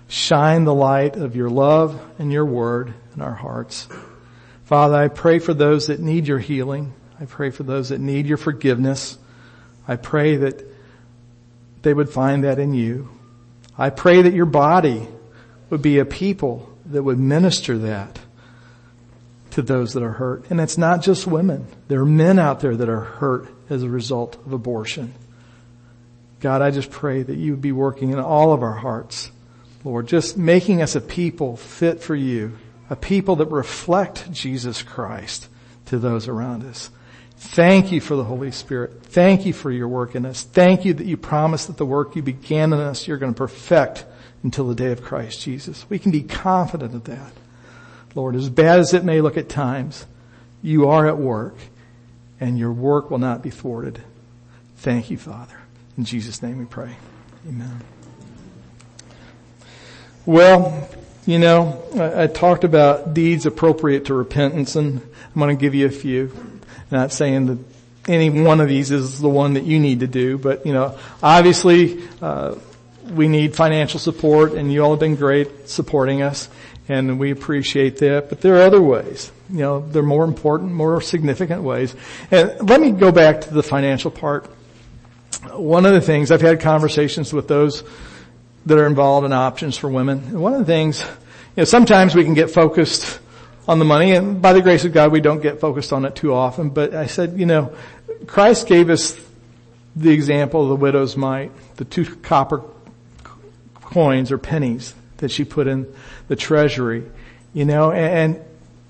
shine 0.08 0.64
the 0.64 0.74
light 0.74 1.16
of 1.16 1.36
your 1.36 1.50
love 1.50 2.00
and 2.18 2.32
your 2.32 2.44
word 2.44 2.94
in 3.16 3.22
our 3.22 3.34
hearts. 3.34 3.88
Father, 4.64 4.94
I 4.96 5.08
pray 5.08 5.38
for 5.38 5.54
those 5.54 5.86
that 5.86 6.00
need 6.00 6.28
your 6.28 6.38
healing. 6.38 6.92
I 7.20 7.24
pray 7.24 7.50
for 7.50 7.62
those 7.62 7.88
that 7.88 8.00
need 8.00 8.26
your 8.26 8.36
forgiveness. 8.36 9.18
I 9.88 9.96
pray 9.96 10.36
that 10.36 10.64
they 11.82 11.94
would 11.94 12.10
find 12.10 12.44
that 12.44 12.58
in 12.58 12.74
you. 12.74 13.08
I 13.78 13.90
pray 13.90 14.22
that 14.22 14.34
your 14.34 14.46
body 14.46 15.08
would 15.70 15.82
be 15.82 15.98
a 15.98 16.04
people 16.04 16.68
that 16.86 17.02
would 17.02 17.18
minister 17.18 17.78
that 17.78 18.18
to 19.50 19.62
those 19.62 19.94
that 19.94 20.02
are 20.02 20.12
hurt. 20.12 20.50
And 20.50 20.60
it's 20.60 20.78
not 20.78 21.02
just 21.02 21.26
women. 21.26 21.66
There 21.88 22.00
are 22.00 22.06
men 22.06 22.38
out 22.38 22.60
there 22.60 22.76
that 22.76 22.88
are 22.88 23.00
hurt 23.00 23.48
as 23.70 23.82
a 23.82 23.88
result 23.88 24.36
of 24.46 24.52
abortion. 24.52 25.14
God, 26.40 26.60
I 26.60 26.70
just 26.70 26.90
pray 26.90 27.22
that 27.22 27.36
you 27.36 27.52
would 27.52 27.62
be 27.62 27.72
working 27.72 28.10
in 28.10 28.18
all 28.18 28.52
of 28.52 28.62
our 28.62 28.74
hearts 28.74 29.30
Lord, 29.86 30.08
just 30.08 30.36
making 30.36 30.82
us 30.82 30.96
a 30.96 31.00
people 31.00 31.56
fit 31.56 32.02
for 32.02 32.16
you, 32.16 32.58
a 32.88 32.96
people 32.96 33.36
that 33.36 33.46
reflect 33.46 34.30
Jesus 34.32 34.82
Christ 34.82 35.48
to 35.86 35.98
those 35.98 36.28
around 36.28 36.64
us. 36.64 36.90
Thank 37.38 37.92
you 37.92 38.00
for 38.00 38.16
the 38.16 38.24
Holy 38.24 38.50
Spirit. 38.50 39.02
Thank 39.02 39.44
you 39.44 39.52
for 39.52 39.70
your 39.70 39.88
work 39.88 40.14
in 40.14 40.24
us. 40.24 40.42
Thank 40.42 40.84
you 40.84 40.94
that 40.94 41.06
you 41.06 41.16
promised 41.16 41.66
that 41.66 41.76
the 41.76 41.86
work 41.86 42.16
you 42.16 42.22
began 42.22 42.72
in 42.72 42.80
us, 42.80 43.06
you're 43.06 43.18
going 43.18 43.34
to 43.34 43.38
perfect 43.38 44.06
until 44.42 44.68
the 44.68 44.74
day 44.74 44.92
of 44.92 45.02
Christ 45.02 45.40
Jesus. 45.42 45.84
We 45.88 45.98
can 45.98 46.12
be 46.12 46.22
confident 46.22 46.94
of 46.94 47.04
that. 47.04 47.32
Lord, 48.14 48.34
as 48.34 48.48
bad 48.48 48.80
as 48.80 48.94
it 48.94 49.04
may 49.04 49.20
look 49.20 49.36
at 49.36 49.48
times, 49.48 50.06
you 50.62 50.88
are 50.88 51.06
at 51.06 51.18
work 51.18 51.56
and 52.40 52.58
your 52.58 52.72
work 52.72 53.10
will 53.10 53.18
not 53.18 53.42
be 53.42 53.50
thwarted. 53.50 54.02
Thank 54.78 55.10
you, 55.10 55.18
Father. 55.18 55.58
In 55.98 56.04
Jesus' 56.04 56.42
name 56.42 56.58
we 56.58 56.64
pray. 56.64 56.96
Amen. 57.46 57.80
Well, 60.24 60.88
you 61.26 61.40
know, 61.40 61.82
I, 61.94 62.22
I, 62.22 62.26
talked 62.28 62.62
about 62.64 63.12
deeds 63.12 63.46
appropriate 63.46 64.06
to 64.06 64.14
repentance 64.14 64.76
and 64.76 65.00
I'm 65.00 65.40
going 65.40 65.54
to 65.54 65.60
give 65.60 65.74
you 65.74 65.86
a 65.86 65.90
few. 65.90 66.32
Not 66.90 67.12
saying 67.12 67.46
that 67.46 67.58
any 68.08 68.30
one 68.30 68.60
of 68.60 68.68
these 68.68 68.92
is 68.92 69.18
the 69.20 69.28
one 69.28 69.54
that 69.54 69.64
you 69.64 69.80
need 69.80 70.00
to 70.00 70.06
do, 70.06 70.38
but 70.38 70.64
you 70.64 70.72
know, 70.72 70.96
obviously, 71.22 72.00
uh, 72.22 72.54
we 73.10 73.28
need 73.28 73.54
financial 73.54 73.98
support 74.00 74.52
and 74.52 74.72
you 74.72 74.82
all 74.82 74.90
have 74.90 75.00
been 75.00 75.16
great 75.16 75.68
supporting 75.68 76.22
us 76.22 76.48
and 76.88 77.18
we 77.18 77.32
appreciate 77.32 77.98
that, 77.98 78.28
but 78.28 78.40
there 78.40 78.56
are 78.56 78.62
other 78.62 78.80
ways. 78.80 79.32
You 79.50 79.58
know, 79.58 79.80
they're 79.80 80.02
more 80.02 80.24
important, 80.24 80.72
more 80.72 81.00
significant 81.00 81.62
ways. 81.62 81.94
And 82.30 82.68
let 82.68 82.80
me 82.80 82.92
go 82.92 83.10
back 83.10 83.42
to 83.42 83.54
the 83.54 83.62
financial 83.62 84.12
part. 84.12 84.46
One 85.52 85.86
of 85.86 85.92
the 85.92 86.00
things 86.00 86.30
I've 86.30 86.40
had 86.40 86.60
conversations 86.60 87.32
with 87.32 87.48
those 87.48 87.82
that 88.66 88.78
are 88.78 88.86
involved 88.86 89.24
in 89.24 89.32
options 89.32 89.78
for 89.78 89.88
women. 89.88 90.38
One 90.38 90.52
of 90.52 90.58
the 90.58 90.64
things, 90.64 91.00
you 91.00 91.08
know, 91.58 91.64
sometimes 91.64 92.14
we 92.14 92.24
can 92.24 92.34
get 92.34 92.50
focused 92.50 93.20
on 93.68 93.78
the 93.78 93.84
money 93.84 94.12
and 94.12 94.40
by 94.40 94.52
the 94.52 94.62
grace 94.62 94.84
of 94.84 94.92
God 94.92 95.10
we 95.10 95.20
don't 95.20 95.40
get 95.40 95.60
focused 95.60 95.92
on 95.92 96.04
it 96.04 96.14
too 96.14 96.34
often, 96.34 96.70
but 96.70 96.94
I 96.94 97.06
said, 97.06 97.38
you 97.38 97.46
know, 97.46 97.74
Christ 98.26 98.66
gave 98.66 98.90
us 98.90 99.18
the 99.94 100.10
example 100.10 100.62
of 100.62 100.68
the 100.68 100.76
widow's 100.76 101.16
mite, 101.16 101.52
the 101.76 101.84
two 101.84 102.04
copper 102.04 102.62
coins 103.74 104.30
or 104.30 104.38
pennies 104.38 104.94
that 105.18 105.30
she 105.30 105.44
put 105.44 105.66
in 105.66 105.92
the 106.28 106.36
treasury, 106.36 107.04
you 107.54 107.64
know, 107.64 107.90
and 107.90 108.40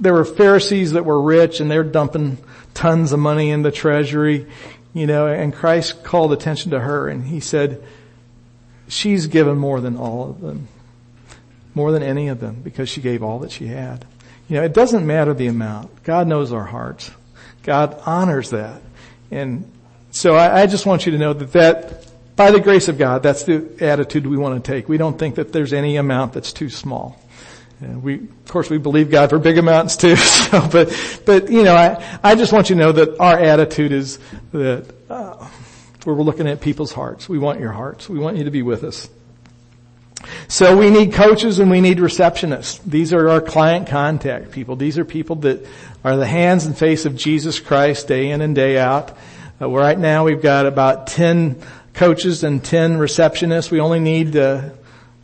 there 0.01 0.13
were 0.13 0.25
Pharisees 0.25 0.93
that 0.93 1.05
were 1.05 1.21
rich 1.21 1.61
and 1.61 1.71
they're 1.71 1.85
dumping 1.85 2.39
tons 2.75 3.13
of 3.13 3.19
money 3.19 3.51
in 3.51 3.63
the 3.63 3.71
treasury, 3.71 4.47
you 4.93 5.07
know, 5.07 5.27
and 5.27 5.55
Christ 5.55 6.03
called 6.03 6.33
attention 6.33 6.73
to 6.73 6.81
her 6.81 7.09
and 7.09 7.27
he 7.27 7.41
said, 7.41 7.83
she's 8.89 9.27
given 9.27 9.59
more 9.59 9.81
than 9.81 9.97
all 9.97 10.31
of 10.31 10.41
them. 10.41 10.69
More 11.75 11.93
than 11.93 12.03
any 12.03 12.29
of 12.29 12.41
them 12.41 12.63
because 12.63 12.89
she 12.89 13.01
gave 13.01 13.23
all 13.23 13.41
that 13.41 13.51
she 13.51 13.67
had. 13.67 14.07
You 14.49 14.57
know, 14.57 14.63
it 14.63 14.73
doesn't 14.73 15.07
matter 15.07 15.35
the 15.35 15.49
amount. 15.49 16.05
God 16.05 16.27
knows 16.27 16.53
our 16.53 16.65
hearts. 16.65 17.11
God 17.63 18.01
honors 18.07 18.51
that. 18.51 18.81
And 19.31 19.71
so 20.11 20.35
I, 20.35 20.63
I 20.63 20.67
just 20.67 20.87
want 20.87 21.05
you 21.05 21.13
to 21.13 21.19
know 21.19 21.33
that 21.33 21.53
that, 21.53 22.07
by 22.37 22.51
the 22.51 22.61
grace 22.61 22.89
of 22.89 22.97
God, 22.97 23.23
that's 23.23 23.45
the 23.45 23.69
attitude 23.81 24.27
we 24.27 24.37
want 24.37 24.63
to 24.63 24.73
take. 24.73 24.89
We 24.89 24.99
don't 24.99 25.19
think 25.19 25.35
that 25.35 25.53
there's 25.53 25.73
any 25.73 25.97
amount 25.97 26.33
that's 26.33 26.53
too 26.53 26.71
small. 26.71 27.21
And 27.81 28.03
we, 28.03 28.15
of 28.15 28.49
course, 28.49 28.71
we 28.71 28.79
believe 28.79 29.11
God 29.11 29.31
for 29.31 29.39
big 29.39 29.59
amounts 29.59 29.97
too. 29.97 30.17
So, 30.47 30.69
but, 30.71 31.21
but 31.27 31.51
you 31.51 31.65
know, 31.65 31.75
I, 31.75 32.21
I 32.23 32.37
just 32.37 32.53
want 32.53 32.71
you 32.71 32.77
to 32.77 32.81
know 32.81 32.93
that 32.93 33.19
our 33.19 33.37
attitude 33.37 33.91
is 33.91 34.21
that 34.53 34.87
uh, 35.11 35.51
where 36.07 36.15
we're 36.15 36.23
looking 36.23 36.47
at 36.47 36.61
people's 36.61 36.93
hearts. 36.93 37.29
We 37.29 37.39
want 37.39 37.59
your 37.59 37.73
hearts. 37.73 38.09
We 38.09 38.21
want 38.21 38.37
you 38.37 38.45
to 38.45 38.51
be 38.53 38.63
with 38.63 38.85
us. 38.85 39.09
So 40.47 40.77
we 40.77 40.89
need 40.89 41.13
coaches 41.13 41.59
and 41.59 41.69
we 41.69 41.81
need 41.81 41.99
receptionists. 41.99 42.81
These 42.85 43.13
are 43.13 43.29
our 43.29 43.41
client 43.41 43.89
contact 43.89 44.53
people. 44.53 44.77
These 44.77 44.99
are 44.99 45.05
people 45.05 45.35
that 45.37 45.67
are 46.05 46.17
the 46.17 46.27
hands 46.27 46.65
and 46.65 46.79
face 46.79 47.07
of 47.07 47.17
Jesus 47.17 47.59
Christ 47.59 48.07
day 48.07 48.31
in 48.31 48.41
and 48.41 48.55
day 48.55 48.79
out. 48.79 49.17
Uh, 49.61 49.69
right 49.69 49.99
now 49.99 50.25
we've 50.25 50.41
got 50.41 50.67
about 50.67 51.09
10 51.09 51.61
coaches 51.93 52.45
and 52.45 52.65
10 52.65 52.99
receptionists. 52.99 53.73
We 53.73 53.81
only 53.81 54.01
need 54.01 54.37
uh, 54.37 54.71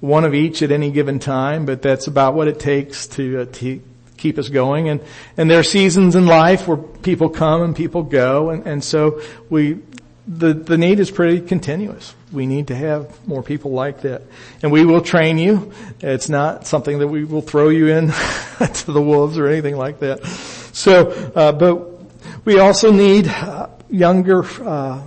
one 0.01 0.25
of 0.25 0.35
each 0.35 0.63
at 0.63 0.73
any 0.73 0.91
given 0.91 1.21
time, 1.21 1.65
but 1.65 1.81
that's 1.81 2.09
about 2.09 2.35
what 2.35 2.49
it 2.49 2.59
takes 2.59 3.07
to, 3.09 3.43
uh, 3.43 3.45
to 3.53 3.81
keep 4.17 4.37
us 4.37 4.49
going. 4.49 4.89
And, 4.89 5.01
and 5.37 5.49
there 5.49 5.61
are 5.61 5.65
seasons 5.65 6.17
in 6.17 6.27
life 6.27 6.67
where 6.67 6.77
people 6.77 7.29
come 7.29 7.63
and 7.63 7.77
people 7.77 8.03
go. 8.03 8.51
And, 8.51 8.67
and 8.67 8.83
so 8.83 9.23
we, 9.49 9.79
the, 10.27 10.55
the 10.55 10.79
need 10.79 11.01
is 11.01 11.11
pretty 11.11 11.41
continuous. 11.41 12.15
We 12.31 12.47
need 12.47 12.69
to 12.69 12.75
have 12.75 13.27
more 13.27 13.43
people 13.43 13.73
like 13.73 14.03
that. 14.03 14.23
And 14.63 14.71
we 14.71 14.85
will 14.85 15.01
train 15.01 15.39
you. 15.39 15.73
It's 16.01 16.29
not 16.29 16.67
something 16.67 17.01
that 17.01 17.09
we 17.09 17.25
will 17.25 17.43
throw 17.43 17.69
you 17.69 17.89
in 17.89 18.09
to 18.75 18.93
the 18.93 19.03
wolves 19.03 19.37
or 19.37 19.49
anything 19.49 19.77
like 19.77 19.99
that. 20.01 20.25
So, 20.73 21.11
uh, 21.35 21.53
but 21.53 22.45
we 22.45 22.59
also 22.59 22.93
need 22.93 23.29
uh, 23.29 23.69
younger, 23.91 24.45
uh, 24.63 25.03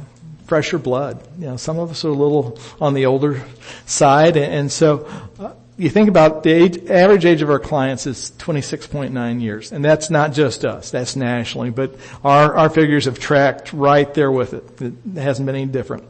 fresher 0.45 0.77
blood. 0.77 1.25
You 1.39 1.47
know, 1.47 1.57
some 1.57 1.79
of 1.79 1.91
us 1.91 2.03
are 2.05 2.09
a 2.09 2.13
little 2.13 2.59
on 2.79 2.93
the 2.93 3.05
older 3.05 3.41
side, 3.85 4.37
and, 4.37 4.53
and 4.53 4.71
so 4.71 5.07
uh, 5.39 5.53
you 5.77 5.89
think 5.89 6.07
about 6.07 6.43
the 6.43 6.51
age, 6.51 6.89
average 6.89 7.25
age 7.25 7.41
of 7.41 7.49
our 7.49 7.59
clients 7.59 8.07
is 8.07 8.31
26.9 8.37 9.41
years, 9.41 9.71
and 9.71 9.83
that's 9.83 10.09
not 10.09 10.31
just 10.31 10.63
us, 10.63 10.91
that's 10.91 11.15
nationally, 11.15 11.69
but 11.69 11.95
our, 12.23 12.55
our 12.55 12.69
figures 12.69 13.05
have 13.05 13.19
tracked 13.19 13.73
right 13.73 14.13
there 14.13 14.31
with 14.31 14.53
it. 14.53 14.81
It 14.81 14.93
hasn't 15.19 15.45
been 15.45 15.55
any 15.55 15.65
different. 15.65 16.05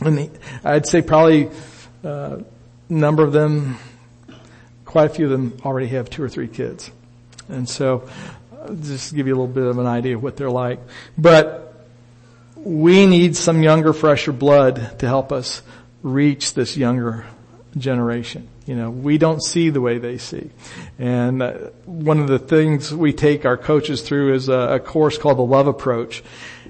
And 0.00 0.18
the, 0.18 0.30
I'd 0.62 0.86
say 0.86 1.02
probably 1.02 1.50
a 2.04 2.08
uh, 2.08 2.42
number 2.88 3.24
of 3.24 3.32
them, 3.32 3.76
quite 4.84 5.10
a 5.10 5.14
few 5.14 5.24
of 5.24 5.30
them 5.32 5.56
already 5.64 5.88
have 5.88 6.08
two 6.08 6.22
or 6.22 6.28
three 6.28 6.48
kids. 6.48 6.90
And 7.48 7.68
so, 7.68 8.08
uh, 8.56 8.72
just 8.74 9.10
to 9.10 9.16
give 9.16 9.26
you 9.26 9.34
a 9.34 9.36
little 9.36 9.52
bit 9.52 9.64
of 9.64 9.78
an 9.78 9.86
idea 9.86 10.16
of 10.16 10.22
what 10.22 10.36
they're 10.36 10.50
like. 10.50 10.78
But 11.18 11.86
we 12.54 13.06
need 13.06 13.36
some 13.36 13.62
younger, 13.64 13.92
fresher 13.92 14.32
blood 14.32 15.00
to 15.00 15.08
help 15.08 15.32
us 15.32 15.62
reach 16.02 16.54
this 16.54 16.76
younger 16.76 17.26
generation. 17.76 18.48
You 18.66 18.76
know, 18.76 18.90
we 18.90 19.18
don't 19.18 19.42
see 19.42 19.70
the 19.70 19.80
way 19.80 19.98
they 19.98 20.18
see. 20.18 20.50
And 20.98 21.42
uh, 21.42 21.52
one 21.84 22.20
of 22.20 22.28
the 22.28 22.38
things 22.38 22.94
we 22.94 23.12
take 23.12 23.44
our 23.44 23.56
coaches 23.56 24.02
through 24.02 24.34
is 24.34 24.48
a, 24.48 24.74
a, 24.74 24.80
course 24.80 25.18
called 25.18 25.38
the 25.38 25.42
Love 25.42 25.66
Approach. 25.66 26.22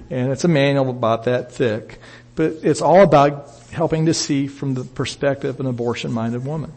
And 0.09 0.31
it's 0.31 0.43
a 0.43 0.47
manual 0.47 0.89
about 0.89 1.25
that 1.25 1.51
thick. 1.51 1.99
But 2.35 2.57
it's 2.63 2.81
all 2.81 3.01
about 3.01 3.49
helping 3.71 4.07
to 4.07 4.13
see 4.13 4.47
from 4.47 4.73
the 4.73 4.83
perspective 4.83 5.51
of 5.51 5.59
an 5.59 5.67
abortion-minded 5.67 6.43
woman. 6.43 6.73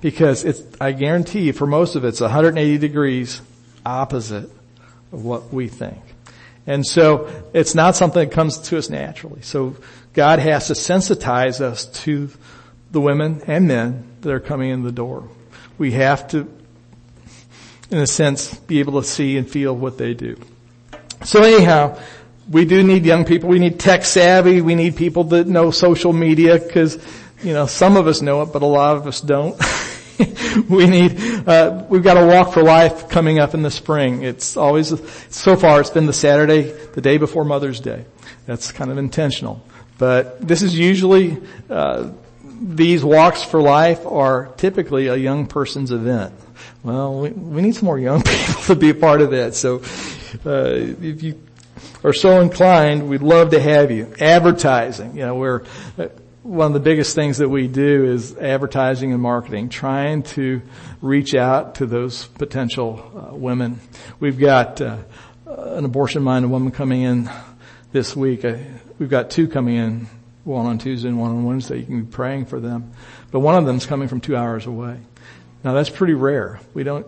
Because 0.00 0.44
it's, 0.44 0.62
I 0.80 0.92
guarantee 0.92 1.42
you, 1.42 1.52
for 1.52 1.66
most 1.66 1.94
of 1.94 2.04
it, 2.04 2.08
it's 2.08 2.20
180 2.20 2.78
degrees 2.78 3.40
opposite 3.86 4.50
of 5.12 5.24
what 5.24 5.52
we 5.52 5.68
think. 5.68 5.98
And 6.66 6.84
so 6.84 7.30
it's 7.52 7.74
not 7.74 7.96
something 7.96 8.28
that 8.28 8.34
comes 8.34 8.58
to 8.58 8.78
us 8.78 8.90
naturally. 8.90 9.42
So 9.42 9.76
God 10.12 10.38
has 10.40 10.68
to 10.68 10.72
sensitize 10.72 11.60
us 11.60 11.84
to 12.02 12.30
the 12.90 13.00
women 13.00 13.42
and 13.46 13.68
men 13.68 14.09
that 14.22 14.32
are 14.32 14.40
coming 14.40 14.70
in 14.70 14.82
the 14.82 14.92
door. 14.92 15.28
We 15.78 15.92
have 15.92 16.28
to, 16.28 16.48
in 17.90 17.98
a 17.98 18.06
sense, 18.06 18.54
be 18.54 18.80
able 18.80 19.00
to 19.00 19.06
see 19.06 19.36
and 19.36 19.48
feel 19.48 19.74
what 19.74 19.98
they 19.98 20.14
do. 20.14 20.36
So 21.24 21.42
anyhow, 21.42 21.98
we 22.50 22.64
do 22.64 22.82
need 22.82 23.04
young 23.04 23.24
people. 23.24 23.48
We 23.48 23.58
need 23.58 23.78
tech 23.78 24.04
savvy. 24.04 24.60
We 24.60 24.74
need 24.74 24.96
people 24.96 25.24
that 25.24 25.46
know 25.46 25.70
social 25.70 26.12
media 26.12 26.58
because, 26.58 26.98
you 27.42 27.52
know, 27.52 27.66
some 27.66 27.96
of 27.96 28.06
us 28.06 28.22
know 28.22 28.42
it, 28.42 28.52
but 28.52 28.62
a 28.62 28.66
lot 28.66 28.96
of 28.96 29.06
us 29.06 29.20
don't. 29.20 29.60
we 30.68 30.86
need, 30.86 31.18
uh, 31.48 31.84
we've 31.88 32.02
got 32.02 32.16
a 32.16 32.26
walk 32.26 32.52
for 32.52 32.62
life 32.62 33.08
coming 33.08 33.38
up 33.38 33.54
in 33.54 33.62
the 33.62 33.70
spring. 33.70 34.22
It's 34.22 34.56
always, 34.56 34.92
so 35.34 35.56
far 35.56 35.80
it's 35.80 35.90
been 35.90 36.06
the 36.06 36.12
Saturday, 36.12 36.62
the 36.62 37.00
day 37.00 37.18
before 37.18 37.44
Mother's 37.44 37.80
Day. 37.80 38.04
That's 38.46 38.72
kind 38.72 38.90
of 38.90 38.98
intentional. 38.98 39.62
But 39.98 40.46
this 40.46 40.62
is 40.62 40.76
usually, 40.78 41.38
uh, 41.68 42.10
these 42.60 43.02
walks 43.02 43.42
for 43.42 43.60
life 43.60 44.06
are 44.06 44.48
typically 44.58 45.06
a 45.06 45.16
young 45.16 45.46
person's 45.46 45.90
event. 45.90 46.34
Well, 46.82 47.20
we, 47.20 47.30
we 47.30 47.62
need 47.62 47.74
some 47.74 47.86
more 47.86 47.98
young 47.98 48.22
people 48.22 48.62
to 48.64 48.76
be 48.76 48.90
a 48.90 48.94
part 48.94 49.22
of 49.22 49.30
that. 49.30 49.54
So, 49.54 49.76
uh, 50.44 50.74
if 51.00 51.22
you 51.22 51.40
are 52.04 52.12
so 52.12 52.40
inclined, 52.40 53.08
we'd 53.08 53.22
love 53.22 53.50
to 53.50 53.60
have 53.60 53.90
you. 53.90 54.12
Advertising, 54.20 55.16
you 55.16 55.24
know, 55.24 55.34
we're, 55.36 55.62
uh, 55.98 56.08
one 56.42 56.66
of 56.66 56.72
the 56.74 56.80
biggest 56.80 57.14
things 57.14 57.38
that 57.38 57.48
we 57.48 57.66
do 57.66 58.04
is 58.04 58.36
advertising 58.36 59.12
and 59.12 59.22
marketing, 59.22 59.68
trying 59.68 60.22
to 60.22 60.60
reach 61.00 61.34
out 61.34 61.76
to 61.76 61.86
those 61.86 62.26
potential 62.26 63.30
uh, 63.32 63.34
women. 63.34 63.80
We've 64.20 64.38
got 64.38 64.80
uh, 64.80 64.98
an 65.46 65.84
abortion-minded 65.84 66.48
woman 66.48 66.72
coming 66.72 67.02
in 67.02 67.30
this 67.92 68.14
week. 68.14 68.44
Uh, 68.44 68.56
we've 68.98 69.10
got 69.10 69.30
two 69.30 69.48
coming 69.48 69.76
in 69.76 70.08
one 70.44 70.66
on 70.66 70.78
Tuesday 70.78 71.08
and 71.08 71.18
one 71.18 71.30
on 71.30 71.44
Wednesday. 71.44 71.80
You 71.80 71.86
can 71.86 72.02
be 72.04 72.10
praying 72.10 72.46
for 72.46 72.60
them. 72.60 72.92
But 73.30 73.40
one 73.40 73.56
of 73.56 73.66
them 73.66 73.76
is 73.76 73.86
coming 73.86 74.08
from 74.08 74.20
two 74.20 74.36
hours 74.36 74.66
away. 74.66 74.98
Now 75.62 75.74
that's 75.74 75.90
pretty 75.90 76.14
rare. 76.14 76.60
We 76.74 76.82
don't 76.82 77.06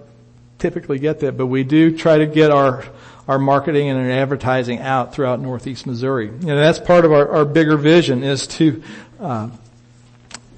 typically 0.58 0.98
get 0.98 1.20
that, 1.20 1.36
but 1.36 1.46
we 1.46 1.64
do 1.64 1.96
try 1.96 2.18
to 2.18 2.26
get 2.26 2.50
our 2.50 2.84
our 3.28 3.38
marketing 3.38 3.88
and 3.88 3.98
our 3.98 4.10
advertising 4.10 4.80
out 4.80 5.14
throughout 5.14 5.40
Northeast 5.40 5.86
Missouri. 5.86 6.26
You 6.26 6.46
know, 6.46 6.56
that's 6.56 6.80
part 6.80 7.04
of 7.04 7.12
our, 7.12 7.28
our 7.28 7.44
bigger 7.44 7.76
vision 7.76 8.22
is 8.24 8.46
to 8.48 8.82
uh, 9.20 9.50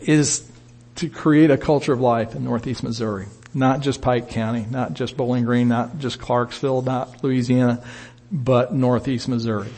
is 0.01 0.51
to 0.97 1.09
create 1.09 1.51
a 1.51 1.59
culture 1.59 1.93
of 1.93 2.01
life 2.01 2.35
in 2.35 2.45
Northeast 2.45 2.83
Missouri, 2.83 3.27
not 3.53 3.81
just 3.81 4.01
Pike 4.01 4.31
County, 4.31 4.67
not 4.71 4.95
just 4.95 5.17
Bowling 5.17 5.45
Green, 5.45 5.69
not 5.69 5.99
just 5.99 6.19
Clarksville, 6.21 6.83
not 6.83 7.23
Louisiana, 7.23 7.85
but 8.31 8.73
Northeast 8.73 9.29
Missouri. 9.29 9.71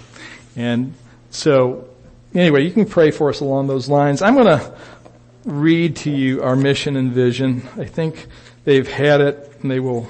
And 0.55 0.95
so 1.31 1.89
anyway, 2.37 2.65
you 2.65 2.71
can 2.71 2.87
pray 2.87 3.11
for 3.11 3.31
us 3.31 3.41
along 3.41 3.67
those 3.67 3.89
lines. 3.89 4.23
I'm 4.23 4.35
going 4.35 4.47
to 4.47 4.75
read 5.45 5.97
to 5.97 6.11
you 6.11 6.43
our 6.43 6.57
mission 6.57 6.97
and 6.97 7.13
vision. 7.13 7.69
I 7.77 7.85
think 7.85 8.27
they've 8.65 8.87
had 8.87 9.21
it 9.21 9.59
and 9.63 9.71
they 9.71 9.81
will 9.81 10.09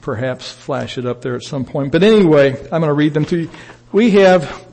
perhaps 0.00 0.50
flash 0.50 0.98
it 0.98 1.06
up 1.06 1.22
there 1.22 1.34
at 1.34 1.42
some 1.42 1.64
point. 1.64 1.92
But 1.92 2.02
anyway, 2.02 2.50
I'm 2.50 2.80
going 2.80 2.82
to 2.82 2.92
read 2.92 3.14
them 3.14 3.24
to 3.26 3.38
you. 3.38 3.50
We 3.92 4.10
have 4.12 4.64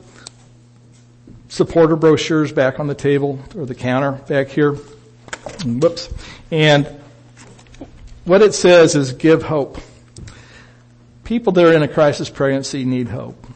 supporter 1.48 1.96
brochures 1.96 2.52
back 2.52 2.80
on 2.80 2.88
the 2.88 2.94
table 2.94 3.38
or 3.56 3.64
the 3.64 3.74
counter 3.74 4.12
back 4.12 4.48
here. 4.48 4.72
Whoops. 5.64 6.08
And 6.50 6.86
what 8.24 8.42
it 8.42 8.54
says 8.54 8.94
is 8.94 9.12
give 9.12 9.42
hope. 9.42 9.78
People 11.24 11.52
that 11.52 11.64
are 11.64 11.72
in 11.72 11.82
a 11.82 11.88
crisis 11.88 12.28
pregnancy 12.28 12.84
need 12.84 13.08
hope. 13.08 13.46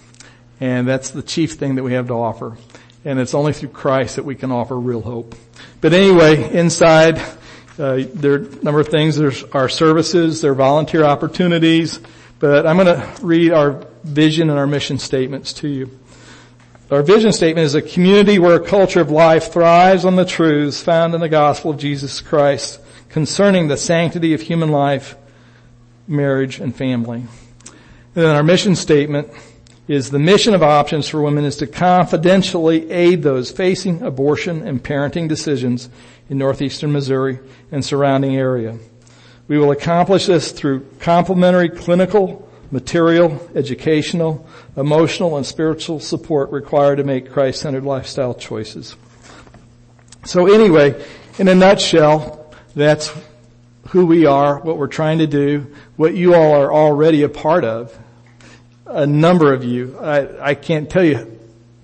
And 0.61 0.89
that's 0.89 1.11
the 1.11 1.23
chief 1.23 1.53
thing 1.55 1.77
that 1.77 1.83
we 1.83 1.93
have 1.93 2.09
to 2.09 2.15
offer. 2.15 2.57
And 3.05 3.19
it's 3.19 3.35
only 3.35 3.53
through 3.53 3.71
Christ 3.71 4.17
that 4.17 4.25
we 4.25 4.35
can 4.35 4.51
offer 4.51 4.79
real 4.79 5.01
hope. 5.01 5.35
But 5.81 5.93
anyway, 5.93 6.53
inside, 6.53 7.19
uh, 7.79 8.03
there 8.15 8.33
are 8.33 8.37
a 8.37 8.65
number 8.65 8.81
of 8.81 8.89
things. 8.89 9.17
There's 9.17 9.45
our 9.45 9.69
services, 9.69 10.41
there 10.41 10.53
are 10.53 10.55
volunteer 10.55 11.05
opportunities, 11.05 12.01
but 12.39 12.67
I'm 12.67 12.77
going 12.77 12.87
to 12.87 13.25
read 13.25 13.53
our 13.53 13.87
vision 14.05 14.51
and 14.51 14.59
our 14.59 14.67
mission 14.67 14.99
statements 14.99 15.53
to 15.55 15.69
you. 15.69 15.99
Our 16.91 17.03
vision 17.03 17.33
statement 17.33 17.67
is 17.67 17.75
a 17.75 17.83
community 17.83 18.39
where 18.39 18.57
a 18.57 18.65
culture 18.65 19.01
of 19.01 19.11
life 19.11 19.53
thrives 19.53 20.05
on 20.05 20.17
the 20.17 20.25
truths 20.25 20.81
found 20.83 21.15
in 21.15 21.21
the 21.21 21.29
gospel 21.29 21.73
of 21.73 21.79
Jesus 21.79 22.21
Christ 22.21 22.81
concerning 23.11 23.69
the 23.69 23.77
sanctity 23.77 24.33
of 24.35 24.41
human 24.41 24.71
life, 24.71 25.15
marriage, 26.07 26.61
and 26.61 26.75
family. 26.75 27.27
And 28.15 28.25
then 28.25 28.35
our 28.35 28.43
mission 28.43 28.75
statement 28.75 29.29
is 29.89 30.11
the 30.11 30.19
mission 30.19 30.55
of 30.55 30.63
options 30.63 31.09
for 31.09 31.23
women 31.23 31.45
is 31.45 31.57
to 31.57 31.67
confidentially 31.67 32.91
aid 32.91 33.23
those 33.23 33.51
facing 33.51 34.03
abortion 34.03 34.67
and 34.67 34.85
parenting 34.85 35.29
decisions 35.29 35.89
in 36.29 36.37
northeastern 36.37 36.93
Missouri 36.93 37.39
and 37.73 37.83
surrounding 37.83 38.37
area. 38.37 38.77
We 39.49 39.59
will 39.59 39.71
accomplish 39.71 40.27
this 40.27 40.53
through 40.53 40.87
complementary 41.01 41.71
clinical, 41.71 42.47
material, 42.71 43.49
educational, 43.55 44.47
emotional, 44.77 45.39
and 45.39 45.47
spiritual 45.47 46.01
support 46.01 46.51
required 46.51 46.97
to 46.97 47.05
make 47.05 47.33
Christ-centered 47.33 47.85
lifestyle 47.85 48.35
choices. 48.35 48.95
So 50.27 50.53
anyway, 50.53 51.03
in 51.39 51.49
a 51.49 51.55
nutshell, 51.55 52.53
that's 52.75 53.11
who 53.89 54.05
we 54.05 54.27
are, 54.27 54.59
what 54.59 54.77
we're 54.77 54.87
trying 54.87 55.19
to 55.21 55.27
do, 55.27 55.75
what 55.97 56.15
you 56.15 56.35
all 56.35 56.53
are 56.61 56.71
already 56.71 57.23
a 57.23 57.29
part 57.31 57.65
of 57.65 57.99
a 58.89 59.07
number 59.07 59.53
of 59.53 59.65
you. 59.65 59.99
I, 59.99 60.51
I 60.51 60.55
can't 60.55 60.89
tell 60.89 61.05
you 61.05 61.39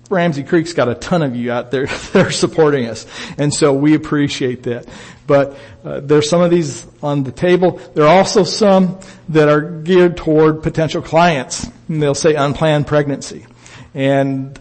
Ramsey 0.09 0.43
Creek's 0.43 0.73
got 0.73 0.89
a 0.89 0.95
ton 0.95 1.21
of 1.21 1.35
you 1.35 1.51
out 1.51 1.71
there 1.71 1.85
that 2.13 2.27
are 2.27 2.31
supporting 2.31 2.87
us, 2.87 3.05
and 3.37 3.53
so 3.53 3.73
we 3.73 3.95
appreciate 3.95 4.63
that. 4.63 4.87
But 5.27 5.57
uh, 5.83 6.01
there's 6.01 6.29
some 6.29 6.41
of 6.41 6.51
these 6.51 6.85
on 7.01 7.23
the 7.23 7.31
table. 7.31 7.81
There 7.95 8.05
are 8.05 8.15
also 8.15 8.43
some 8.43 8.99
that 9.29 9.49
are 9.49 9.61
geared 9.61 10.17
toward 10.17 10.61
potential 10.61 11.01
clients. 11.01 11.67
And 11.87 12.01
they'll 12.01 12.15
say 12.15 12.33
unplanned 12.33 12.87
pregnancy, 12.87 13.45
and 13.93 14.59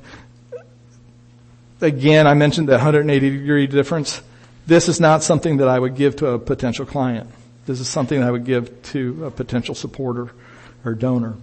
again, 1.80 2.26
I 2.26 2.34
mentioned 2.34 2.68
the 2.68 2.72
180 2.72 3.30
degree 3.30 3.66
difference. 3.66 4.22
this 4.66 4.88
is 4.88 5.00
not 5.00 5.22
something 5.22 5.58
that 5.58 5.68
I 5.68 5.78
would 5.78 5.96
give 5.96 6.16
to 6.16 6.28
a 6.28 6.38
potential 6.38 6.86
client. 6.86 7.30
This 7.66 7.80
is 7.80 7.88
something 7.88 8.22
I 8.22 8.30
would 8.30 8.44
give 8.44 8.82
to 8.92 9.26
a 9.26 9.30
potential 9.30 9.74
supporter 9.74 10.30
or 10.84 10.94
donor. 10.94 11.34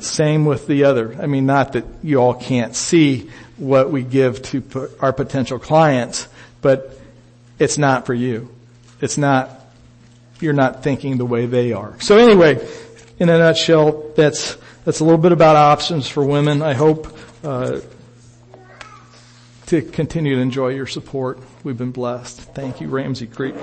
Same 0.00 0.44
with 0.44 0.66
the 0.66 0.84
other. 0.84 1.16
I 1.20 1.26
mean, 1.26 1.46
not 1.46 1.72
that 1.72 1.84
you 2.02 2.18
all 2.18 2.34
can't 2.34 2.76
see 2.76 3.30
what 3.56 3.90
we 3.90 4.02
give 4.02 4.42
to 4.42 4.90
our 5.00 5.12
potential 5.12 5.58
clients, 5.58 6.28
but 6.60 6.98
it's 7.58 7.78
not 7.78 8.06
for 8.06 8.14
you. 8.14 8.48
It's 9.00 9.18
not, 9.18 9.50
you're 10.40 10.52
not 10.52 10.84
thinking 10.84 11.16
the 11.16 11.26
way 11.26 11.46
they 11.46 11.72
are. 11.72 12.00
So 12.00 12.16
anyway, 12.16 12.64
in 13.18 13.28
a 13.28 13.38
nutshell, 13.38 14.12
that's, 14.16 14.56
that's 14.84 15.00
a 15.00 15.04
little 15.04 15.18
bit 15.18 15.32
about 15.32 15.56
options 15.56 16.08
for 16.08 16.24
women. 16.24 16.62
I 16.62 16.74
hope, 16.74 17.08
uh, 17.42 17.80
to 19.66 19.82
continue 19.82 20.36
to 20.36 20.40
enjoy 20.40 20.68
your 20.68 20.86
support. 20.86 21.40
We've 21.64 21.78
been 21.78 21.92
blessed. 21.92 22.40
Thank 22.40 22.80
you, 22.80 22.88
Ramsey 22.88 23.26
Creek. 23.26 23.54